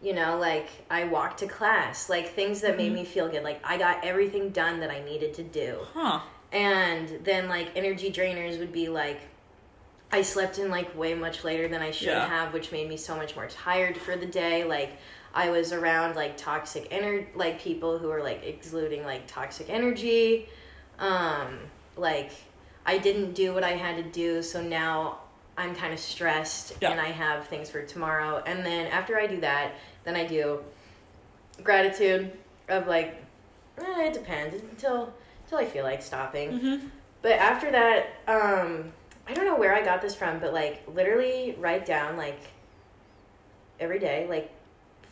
you 0.03 0.15
know, 0.15 0.39
like 0.39 0.69
I 0.91 1.05
walked 1.05 1.41
to 1.41 1.47
class. 1.47 2.09
Like 2.09 2.31
things 2.31 2.63
that 2.63 2.71
Mm-hmm. 2.71 2.77
made 2.79 2.93
me 2.93 3.05
feel 3.05 3.29
good. 3.29 3.43
Like 3.43 3.61
I 3.65 3.77
got 3.77 4.05
everything 4.05 4.49
done 4.51 4.81
that 4.81 4.91
I 4.91 5.03
needed 5.05 5.35
to 5.35 5.43
do. 5.43 5.79
Huh. 5.93 6.21
And 6.53 7.21
then 7.23 7.49
like 7.49 7.69
energy 7.77 8.11
drainers 8.11 8.59
would 8.59 8.73
be 8.73 8.89
like 8.89 9.21
I 10.13 10.23
slept 10.23 10.59
in 10.59 10.71
like 10.71 10.97
way 10.99 11.15
much 11.15 11.45
later 11.45 11.69
than 11.69 11.83
I 11.83 11.93
should 11.93 12.09
Yeah. 12.09 12.27
have, 12.27 12.53
which 12.53 12.73
made 12.73 12.89
me 12.89 12.97
so 12.97 13.15
much 13.15 13.37
more 13.37 13.47
tired 13.47 13.97
for 13.97 14.17
the 14.17 14.27
day. 14.27 14.65
Like 14.65 14.91
I 15.33 15.51
was 15.51 15.73
around 15.73 16.17
like 16.17 16.37
toxic 16.37 16.91
ener 16.91 17.27
like 17.37 17.61
people 17.61 17.99
who 17.99 18.09
were 18.09 18.23
like 18.23 18.43
exuding 18.45 19.05
like 19.05 19.27
toxic 19.29 19.69
energy. 19.71 20.49
Um 20.99 21.59
like 21.97 22.33
I 22.87 22.99
didn't 22.99 23.35
do 23.35 23.53
what 23.55 23.65
I 23.65 23.73
had 23.73 23.97
to 23.97 24.03
do, 24.03 24.43
so 24.43 24.63
now 24.63 25.19
I'm 25.57 25.75
kind 25.75 25.93
of 25.93 26.01
stressed 26.01 26.75
Yeah. 26.81 26.91
and 26.93 27.01
I 27.01 27.09
have 27.11 27.47
things 27.49 27.69
for 27.71 27.83
tomorrow. 27.83 28.43
And 28.47 28.65
then 28.65 28.87
after 28.87 29.19
I 29.19 29.27
do 29.27 29.41
that, 29.41 29.73
then 30.05 30.17
I 30.17 30.27
do 30.27 30.65
gratitude. 31.63 32.33
of 32.69 32.87
like, 32.87 33.21
eh, 33.79 34.05
it 34.07 34.13
depends 34.13 34.55
until 34.63 35.13
until 35.45 35.59
I 35.59 35.67
feel 35.67 35.83
like 35.83 36.03
stopping. 36.03 36.53
Mm-hmm. 36.53 36.87
But 37.21 37.33
after 37.33 37.71
that, 37.73 38.07
um, 38.29 38.93
I 39.27 39.35
don't 39.35 39.45
know 39.45 39.57
where 39.57 39.75
I 39.75 39.85
got 39.85 40.01
this 40.01 40.15
from, 40.15 40.39
but 40.39 40.53
like 40.55 40.85
literally 40.87 41.57
write 41.59 41.85
down 41.85 42.17
like 42.17 42.39
every 43.81 43.99
day 43.99 44.27
like 44.29 44.53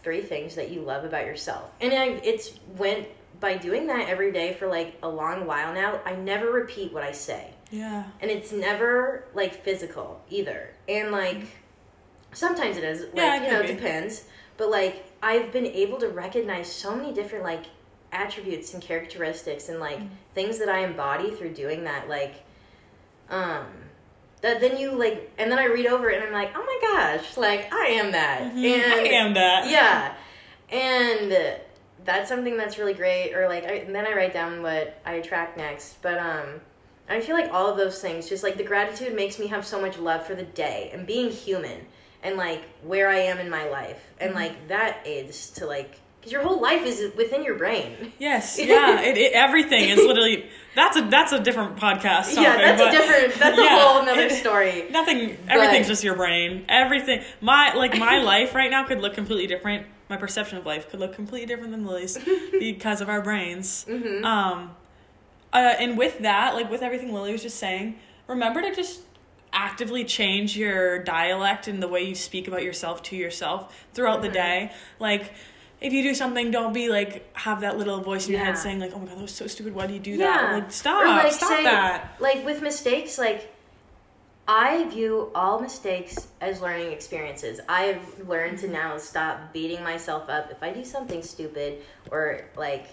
three 0.05 0.21
things 0.21 0.55
that 0.55 0.71
you 0.71 0.83
love 0.83 1.05
about 1.05 1.27
yourself. 1.27 1.71
And 1.81 1.93
I 1.93 2.05
it's 2.23 2.53
went 2.77 3.09
by 3.41 3.57
doing 3.57 3.89
that 3.89 4.09
every 4.09 4.31
day 4.33 4.55
for 4.55 4.69
like 4.69 4.97
a 5.03 5.09
long 5.09 5.47
while 5.47 5.75
now, 5.75 6.01
I 6.05 6.15
never 6.15 6.51
repeat 6.53 6.93
what 6.93 7.03
I 7.03 7.13
say. 7.13 7.51
Yeah. 7.71 8.05
And 8.21 8.31
it's 8.31 8.53
never 8.53 9.25
like 9.35 9.63
physical 9.65 10.21
either. 10.31 10.71
And 10.89 11.11
like 11.13 11.47
sometimes 12.33 12.77
it 12.77 12.85
is. 12.85 13.01
Like, 13.03 13.17
Yeah, 13.17 13.43
it 13.43 13.47
you 13.47 13.53
know, 13.53 13.63
be. 13.63 13.69
depends. 13.69 14.25
But 14.57 14.71
like 14.71 15.05
I've 15.23 15.53
been 15.53 15.67
able 15.67 15.99
to 15.99 16.09
recognize 16.09 16.71
so 16.73 16.95
many 16.97 17.13
different 17.13 17.45
like 17.45 17.65
attributes 18.13 18.73
and 18.75 18.83
characteristics 18.83 19.69
and 19.69 19.81
like 19.81 19.99
Mm. 19.99 20.09
things 20.35 20.59
that 20.61 20.69
I 20.69 20.79
embody 20.81 21.31
through 21.31 21.53
doing 21.55 21.85
that 21.85 22.09
like 22.09 22.37
um 23.29 23.67
that 24.41 24.61
then 24.61 24.79
you 24.79 24.93
like 24.93 25.31
and 25.37 25.51
then 25.51 25.59
I 25.59 25.65
read 25.65 25.87
over 25.87 26.09
it 26.09 26.17
and 26.17 26.25
I'm 26.25 26.33
like, 26.33 26.53
"Oh 26.57 26.65
my 26.65 26.79
gosh, 27.17 27.37
like 27.37 27.73
I 27.73 27.87
am 27.89 28.13
that." 28.13 28.41
And 28.43 28.53
Mm-hmm. 28.55 28.93
I 28.93 29.03
am 29.13 29.35
that. 29.35 29.69
yeah 29.71 30.15
and 30.71 31.57
that's 32.05 32.29
something 32.29 32.57
that's 32.57 32.79
really 32.79 32.95
great 32.95 33.35
or 33.35 33.49
like 33.49 33.65
I, 33.65 33.73
and 33.77 33.95
then 33.95 34.07
i 34.07 34.13
write 34.13 34.35
down 34.35 34.63
what 34.63 35.01
i 35.07 35.15
attract 35.15 35.57
next 35.57 36.01
but 36.03 36.19
um 36.19 36.61
i 37.09 37.21
feel 37.21 37.35
like 37.37 37.53
all 37.53 37.67
of 37.71 37.77
those 37.77 38.01
things 38.01 38.29
just 38.29 38.43
like 38.43 38.57
the 38.57 38.65
gratitude 38.65 39.15
makes 39.15 39.39
me 39.39 39.47
have 39.47 39.65
so 39.67 39.81
much 39.81 39.99
love 39.99 40.25
for 40.27 40.35
the 40.35 40.43
day 40.43 40.91
and 40.93 41.07
being 41.07 41.31
human 41.31 41.81
and 42.23 42.37
like 42.37 42.63
where 42.83 43.09
i 43.09 43.19
am 43.19 43.39
in 43.39 43.49
my 43.51 43.69
life 43.69 44.01
and 44.21 44.31
Mm-hmm. 44.31 44.39
like 44.41 44.69
that 44.69 44.99
aids 45.05 45.51
to 45.51 45.67
like 45.67 45.99
because 46.21 46.33
your 46.33 46.43
whole 46.43 46.61
life 46.61 46.85
is 46.85 47.13
within 47.17 47.45
your 47.45 47.55
brain 47.55 48.13
Yes. 48.19 48.59
Yeah. 48.63 49.01
It, 49.01 49.17
it, 49.17 49.33
everything 49.35 49.89
is 49.89 49.99
literally. 49.99 50.47
That's 50.75 50.97
a 50.97 51.03
that's 51.03 51.31
a 51.33 51.39
different 51.39 51.77
podcast. 51.77 52.35
Topic, 52.35 52.43
yeah 52.43 52.57
that's 52.57 52.83
but- 52.83 52.89
a 52.89 52.99
different 52.99 53.35
that's 53.39 53.59
a 53.59 53.69
whole 53.81 54.05
nother 54.05 54.23
it- 54.23 54.33
story 54.45 54.87
Nothing. 54.91 55.37
Everything's 55.49 55.87
But- 55.87 55.93
just 55.93 56.03
your 56.03 56.17
brain. 56.17 56.65
Everything. 56.69 57.23
My 57.41 57.73
like 57.75 57.97
my 57.97 58.19
life 58.19 58.53
right 58.57 58.69
now 58.71 58.85
could 58.85 59.01
look 59.01 59.15
completely 59.15 59.47
different. 59.47 59.87
My 60.11 60.17
perception 60.17 60.59
of 60.59 60.67
life 60.67 60.91
could 60.91 60.99
look 60.99 61.15
completely 61.15 61.47
different 61.47 61.71
than 61.71 61.87
Lily's 61.87 62.19
because 62.59 63.01
of 63.01 63.09
our 63.09 63.23
brains. 63.23 63.87
Mhm. 63.89 64.25
Um, 64.25 64.75
uh, 65.53 65.75
and 65.79 65.97
with 65.99 66.19
that, 66.21 66.55
like 66.55 66.71
with 66.71 66.83
everything 66.83 67.13
Lily 67.13 67.33
was 67.33 67.43
just 67.43 67.59
saying, 67.59 67.97
remember 68.27 68.61
to 68.63 68.75
just 68.75 69.01
actively 69.53 70.05
change 70.05 70.57
your 70.57 70.99
dialect 71.03 71.69
and 71.69 71.83
the 71.83 71.89
way 71.89 72.03
you 72.03 72.15
speak 72.15 72.47
about 72.49 72.63
yourself 72.63 73.03
to 73.05 73.17
yourself 73.17 73.87
throughout 73.95 74.23
the 74.23 74.29
day. 74.29 74.73
Like. 74.99 75.33
If 75.81 75.93
you 75.93 76.03
do 76.03 76.13
something, 76.13 76.51
don't 76.51 76.73
be 76.73 76.89
like 76.89 77.25
have 77.37 77.61
that 77.61 77.79
little 77.79 78.01
voice 78.01 78.27
in 78.27 78.33
your 78.33 78.41
Yeah. 78.41 78.47
head 78.47 78.59
saying 78.59 78.81
like, 78.81 78.91
"Oh 78.97 78.99
my 78.99 79.07
god, 79.07 79.17
that 79.19 79.23
was 79.23 79.33
so 79.33 79.47
stupid. 79.47 79.77
Why 79.77 79.87
do 79.87 79.95
you 79.95 80.01
do 80.01 80.11
Yeah. 80.11 80.27
that?" 80.27 80.53
Like, 80.55 80.73
stop, 80.73 81.05
like, 81.05 81.33
stop 81.33 81.49
say- 81.51 81.63
that. 81.63 82.15
like 82.19 82.45
with 82.45 82.63
mistakes 82.63 83.17
like 83.17 83.55
i 84.49 84.83
view 84.89 85.31
all 85.37 85.61
mistakes 85.61 86.27
as 86.41 86.61
learning 86.61 86.91
experiences 86.91 87.61
i've 87.69 88.03
learned 88.27 88.59
to 88.59 88.67
now 88.69 88.97
stop 88.97 89.53
beating 89.53 89.81
myself 89.85 90.29
up 90.29 90.51
if 90.51 90.61
i 90.65 90.71
do 90.73 90.85
something 90.85 91.23
stupid 91.23 91.81
or 92.11 92.41
like 92.57 92.87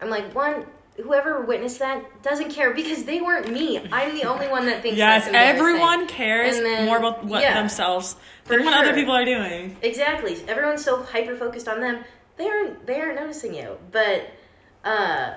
i'm 0.00 0.08
like 0.08 0.32
one 0.34 0.64
whoever 1.02 1.40
witnessed 1.42 1.78
that 1.78 2.22
doesn't 2.22 2.50
care 2.50 2.72
because 2.74 3.04
they 3.04 3.20
weren't 3.20 3.50
me 3.52 3.78
i'm 3.92 4.14
the 4.14 4.24
only 4.24 4.48
one 4.48 4.66
that 4.66 4.82
thinks 4.82 4.96
Yes, 4.98 5.28
everyone 5.32 6.06
cares 6.06 6.58
then- 6.60 6.86
more 6.86 6.98
about 6.98 7.24
what 7.24 7.42
yeah. 7.42 7.54
themselves 7.54 8.16
than 8.46 8.64
what 8.64 8.74
other 8.74 8.94
people 8.94 9.14
are 9.14 9.24
doing. 9.24 9.76
exactly 9.82 10.36
everyone's 10.48 10.84
so 10.84 11.02
hyper 11.02 11.36
focused 11.36 11.68
on 11.68 11.80
them 11.80 12.04
they 12.36 12.46
aren't 12.48 12.86
they 12.86 13.00
aren't 13.00 13.18
noticing 13.20 13.54
you 13.54 13.76
but 13.92 14.30
uh 14.84 15.34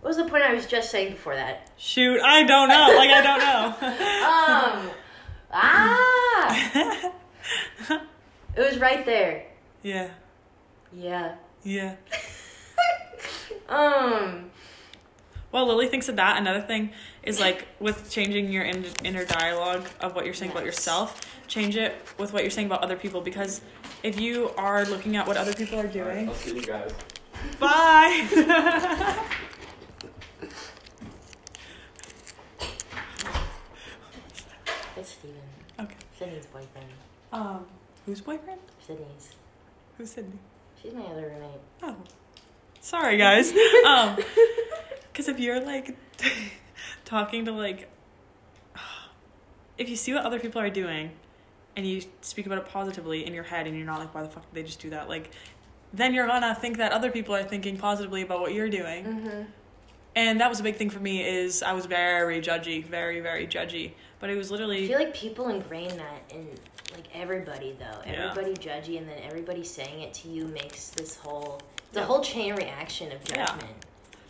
what 0.00 0.08
was 0.08 0.16
the 0.16 0.24
point 0.24 0.42
i 0.44 0.52
was 0.54 0.66
just 0.66 0.90
saying 0.90 1.12
before 1.12 1.34
that 1.34 1.70
Shoot, 1.80 2.20
I 2.22 2.42
don't 2.42 2.68
know. 2.68 2.92
Like 2.96 3.10
I 3.10 3.22
don't 3.22 3.38
know. 3.38 3.74
Um. 4.88 4.90
Ah. 5.52 7.12
it 8.56 8.58
was 8.60 8.78
right 8.78 9.06
there. 9.06 9.46
yeah, 9.82 10.10
Yeah. 10.92 11.36
yeah. 11.62 11.94
Um. 13.68 14.50
Well, 15.50 15.66
Lily 15.66 15.88
thinks 15.88 16.08
of 16.08 16.16
that. 16.16 16.36
Another 16.36 16.60
thing 16.60 16.90
is 17.22 17.40
like 17.40 17.66
with 17.80 18.10
changing 18.10 18.52
your 18.52 18.64
in- 18.64 18.84
inner 19.04 19.24
dialogue 19.24 19.86
of 20.00 20.14
what 20.14 20.24
you're 20.24 20.34
saying 20.34 20.50
about 20.52 20.64
yourself, 20.64 21.20
change 21.46 21.76
it 21.76 21.94
with 22.18 22.32
what 22.32 22.42
you're 22.42 22.50
saying 22.50 22.66
about 22.66 22.82
other 22.82 22.96
people 22.96 23.20
because 23.22 23.62
if 24.02 24.20
you 24.20 24.50
are 24.58 24.84
looking 24.84 25.16
at 25.16 25.26
what 25.26 25.36
other 25.36 25.54
people 25.54 25.78
are 25.78 25.86
doing, 25.86 26.28
I'll 26.28 26.34
see 26.34 26.54
you 26.56 26.62
guys. 26.62 26.92
bye. 27.58 29.24
It's 34.96 35.10
Steven. 35.10 35.36
okay. 35.80 35.94
Sydney's 36.18 36.46
boyfriend. 36.46 36.88
Um, 37.32 37.66
whose 38.06 38.20
boyfriend? 38.20 38.60
Sydney's. 38.84 39.34
Who's 39.96 40.10
Sydney? 40.10 40.38
She's 40.82 40.92
my 40.92 41.02
other 41.02 41.22
roommate. 41.22 41.60
Oh, 41.82 41.96
sorry 42.80 43.16
guys. 43.16 43.52
um, 43.86 44.16
because 45.10 45.28
if 45.28 45.38
you're 45.40 45.60
like 45.60 45.96
talking 47.04 47.44
to 47.44 47.52
like, 47.52 47.90
if 49.76 49.88
you 49.88 49.96
see 49.96 50.12
what 50.14 50.24
other 50.24 50.40
people 50.40 50.60
are 50.60 50.70
doing, 50.70 51.10
and 51.76 51.86
you 51.86 52.02
speak 52.22 52.46
about 52.46 52.58
it 52.58 52.66
positively 52.66 53.24
in 53.26 53.32
your 53.32 53.44
head, 53.44 53.66
and 53.66 53.76
you're 53.76 53.86
not 53.86 54.00
like, 54.00 54.14
why 54.14 54.22
the 54.22 54.28
fuck 54.28 54.44
did 54.46 54.54
they 54.54 54.66
just 54.66 54.80
do 54.80 54.90
that? 54.90 55.08
Like, 55.08 55.30
then 55.92 56.12
you're 56.12 56.26
gonna 56.26 56.54
think 56.54 56.76
that 56.78 56.92
other 56.92 57.10
people 57.10 57.34
are 57.34 57.44
thinking 57.44 57.76
positively 57.76 58.22
about 58.22 58.40
what 58.40 58.52
you're 58.52 58.68
doing. 58.68 59.04
Mm-hmm. 59.04 59.42
And 60.16 60.40
that 60.40 60.48
was 60.48 60.58
a 60.58 60.62
big 60.62 60.76
thing 60.76 60.90
for 60.90 60.98
me. 60.98 61.22
Is 61.22 61.62
I 61.62 61.72
was 61.72 61.86
very 61.86 62.40
judgy, 62.40 62.84
very 62.84 63.20
very 63.20 63.46
judgy. 63.46 63.92
But 64.20 64.30
it 64.30 64.36
was 64.36 64.50
literally. 64.50 64.84
I 64.84 64.88
feel 64.88 64.98
like 64.98 65.14
people 65.14 65.48
ingrain 65.48 65.96
that 65.96 66.22
in 66.30 66.48
like 66.94 67.04
everybody 67.14 67.76
though. 67.78 68.00
Yeah. 68.10 68.30
Everybody 68.30 68.54
judgy, 68.54 68.98
and 68.98 69.08
then 69.08 69.18
everybody 69.24 69.64
saying 69.64 70.00
it 70.02 70.14
to 70.14 70.28
you 70.28 70.46
makes 70.46 70.88
this 70.90 71.16
whole 71.16 71.60
the 71.92 72.00
Yeah. 72.00 72.06
whole 72.06 72.20
chain 72.20 72.54
reaction 72.54 73.12
of 73.12 73.18
Yeah. 73.30 73.46
judgment. 73.46 73.72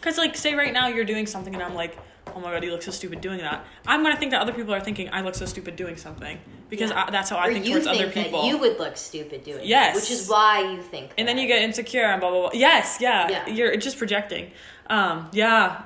Because, 0.01 0.17
like, 0.17 0.37
say 0.37 0.55
right 0.55 0.73
now 0.73 0.87
you're 0.87 1.05
doing 1.05 1.27
something 1.27 1.53
and 1.53 1.61
I'm 1.63 1.75
like, 1.75 1.99
oh 2.37 2.39
my 2.39 2.53
god, 2.53 2.63
you 2.63 2.71
look 2.71 2.83
so 2.83 2.93
stupid 2.93 3.21
doing 3.21 3.39
that. 3.39 3.65
I'm 3.85 4.03
gonna 4.05 4.17
think 4.17 4.31
that 4.31 4.41
other 4.41 4.53
people 4.53 4.73
are 4.73 4.81
thinking 4.81 5.09
I 5.13 5.23
look 5.23 5.35
so 5.35 5.45
stupid 5.45 5.75
doing 5.75 5.97
something 5.97 6.39
because 6.71 6.91
Yeah. 6.91 7.05
I, 7.09 7.11
that's 7.11 7.31
how 7.31 7.39
I 7.39 7.53
think 7.53 7.65
towards 7.67 7.85
think 7.87 8.01
other 8.01 8.11
people. 8.13 8.43
that 8.43 8.49
you 8.49 8.59
would 8.59 8.79
look 8.79 8.97
stupid 8.97 9.43
doing 9.43 9.65
Yes. 9.67 9.97
it, 9.97 10.01
which 10.01 10.11
is 10.13 10.29
why 10.29 10.61
you 10.61 10.81
think. 10.83 11.13
and 11.19 11.27
then 11.27 11.37
you 11.37 11.49
get 11.49 11.63
insecure 11.63 12.05
and 12.05 12.21
blah 12.21 12.31
blah 12.31 12.41
blah. 12.43 12.51
Yes, 12.53 12.99
yeah, 13.01 13.29
Yeah. 13.29 13.47
you're 13.49 13.77
just 13.77 13.99
projecting. 13.99 14.53
Um, 14.89 15.29
yeah. 15.33 15.83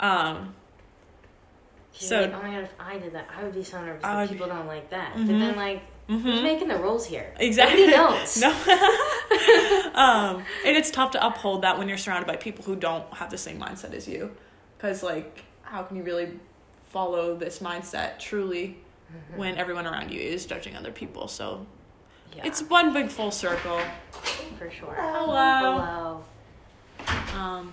Um, 0.00 0.54
So- 2.06 2.20
like, 2.22 2.34
oh 2.34 2.42
my 2.42 2.50
god, 2.50 2.64
if 2.64 2.74
I 2.78 2.98
did 2.98 3.12
that, 3.14 3.28
I 3.36 3.42
would 3.44 3.54
be 3.54 3.62
so 3.64 3.82
nervous 3.84 4.04
I 4.04 4.12
that 4.14 4.20
would 4.20 4.28
be- 4.30 4.34
people 4.34 4.48
don't 4.48 4.66
like 4.66 4.90
that. 4.90 5.12
But 5.14 5.22
Mhm. 5.24 5.38
then, 5.38 5.56
like, 5.56 5.82
who's 6.08 6.22
mhm. 6.40 6.42
making 6.42 6.68
the 6.68 6.76
rules 6.78 7.06
here? 7.06 7.32
Exactly. 7.38 7.86
Nobody 7.86 7.96
knows. 8.18 8.36
No. 8.40 8.50
um, 9.94 10.44
and 10.66 10.76
it's 10.76 10.90
tough 10.90 11.12
to 11.12 11.24
uphold 11.26 11.62
that 11.62 11.78
when 11.78 11.88
you're 11.88 11.98
surrounded 11.98 12.26
by 12.26 12.36
people 12.36 12.64
who 12.64 12.74
don't 12.76 13.12
have 13.14 13.30
the 13.30 13.38
same 13.38 13.60
mindset 13.60 13.92
as 13.94 14.08
you, 14.08 14.34
because 14.76 15.02
like, 15.02 15.44
how 15.62 15.82
can 15.82 15.96
you 15.96 16.02
really 16.02 16.38
follow 16.88 17.36
this 17.36 17.60
mindset 17.60 18.18
truly 18.18 18.78
when 19.36 19.56
everyone 19.56 19.86
around 19.86 20.10
you 20.10 20.20
is 20.20 20.46
judging 20.46 20.74
other 20.76 20.90
people? 20.90 21.28
So 21.28 21.66
Yeah, 22.34 22.42
it's 22.46 22.62
one 22.62 22.92
big 22.92 23.08
full 23.08 23.30
circle. 23.30 23.80
for 24.58 24.70
sure. 24.70 24.94
Hello. 24.98 26.24
Hello. 27.06 27.38
Um, 27.40 27.72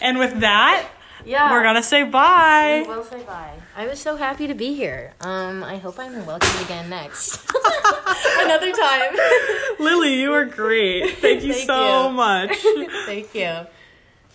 and 0.00 0.18
with 0.18 0.40
that, 0.40 0.88
Yeah. 1.24 1.50
we're 1.52 1.62
gonna 1.62 1.82
say 1.82 2.02
bye. 2.04 2.84
We 2.86 2.94
will 2.94 3.04
say 3.04 3.22
bye. 3.22 3.54
I 3.76 3.86
was 3.86 3.98
so 3.98 4.16
happy 4.16 4.46
to 4.46 4.54
be 4.54 4.74
here. 4.74 5.14
Um, 5.20 5.62
I 5.62 5.76
hope 5.78 5.98
I'm 5.98 6.24
welcomed 6.26 6.60
again 6.64 6.88
next. 6.90 7.40
Another 8.40 8.72
time. 8.72 9.16
Lily, 9.78 10.20
you 10.20 10.30
were 10.30 10.44
great. 10.44 11.18
Thank 11.18 11.42
you 11.44 11.52
Thank 11.52 11.66
so 11.66 12.08
you. 12.08 12.12
much. 12.12 12.56
Thank 13.06 13.34
you. 13.34 13.66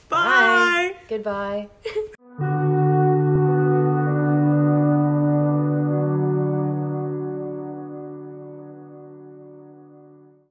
Bye. 0.09 0.95
Goodbye. 1.09 1.69